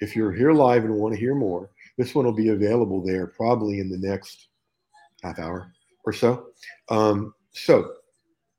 if 0.00 0.14
you're 0.14 0.32
here 0.32 0.52
live 0.52 0.84
and 0.84 0.94
want 0.94 1.14
to 1.14 1.20
hear 1.20 1.34
more, 1.34 1.70
this 1.96 2.14
one 2.14 2.24
will 2.24 2.32
be 2.32 2.50
available 2.50 3.04
there 3.04 3.26
probably 3.26 3.80
in 3.80 3.90
the 3.90 3.98
next 3.98 4.48
half 5.22 5.38
hour 5.38 5.72
or 6.04 6.12
so. 6.12 6.46
Um, 6.88 7.34
so, 7.52 7.94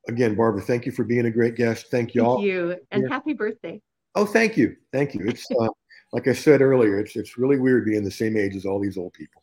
again, 0.07 0.35
Barbara, 0.35 0.61
thank 0.61 0.85
you 0.85 0.91
for 0.91 1.03
being 1.03 1.27
a 1.27 1.31
great 1.31 1.55
guest. 1.55 1.87
Thank 1.89 2.13
you 2.13 2.25
all. 2.25 2.37
Thank 2.37 2.47
you, 2.47 2.75
and 2.91 3.03
yeah. 3.03 3.09
happy 3.09 3.33
birthday. 3.33 3.81
Oh, 4.15 4.25
thank 4.25 4.57
you, 4.57 4.75
thank 4.91 5.13
you. 5.13 5.25
It's 5.25 5.45
uh, 5.59 5.69
like 6.11 6.27
I 6.27 6.33
said 6.33 6.61
earlier, 6.61 6.99
it's 6.99 7.15
it's 7.15 7.37
really 7.37 7.59
weird 7.59 7.85
being 7.85 8.03
the 8.03 8.11
same 8.11 8.37
age 8.37 8.55
as 8.55 8.65
all 8.65 8.79
these 8.79 8.97
old 8.97 9.13
people. 9.13 9.41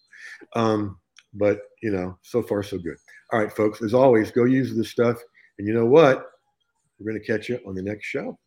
Um, 0.55 0.99
but 1.35 1.61
you 1.83 1.91
know, 1.91 2.19
so 2.23 2.43
far 2.43 2.63
so 2.63 2.79
good. 2.79 2.97
All 3.33 3.41
right, 3.41 3.53
folks. 3.53 3.83
As 3.83 3.95
always, 3.95 4.31
go 4.31 4.45
use 4.45 4.75
this 4.75 4.91
stuff, 4.91 5.19
and 5.59 5.67
you 5.67 5.75
know 5.75 5.87
what? 5.87 6.27
We're 6.99 7.11
going 7.11 7.23
to 7.23 7.27
catch 7.27 7.49
you 7.49 7.61
on 7.67 7.75
the 7.75 7.83
next 7.83 8.07
show. 8.07 8.39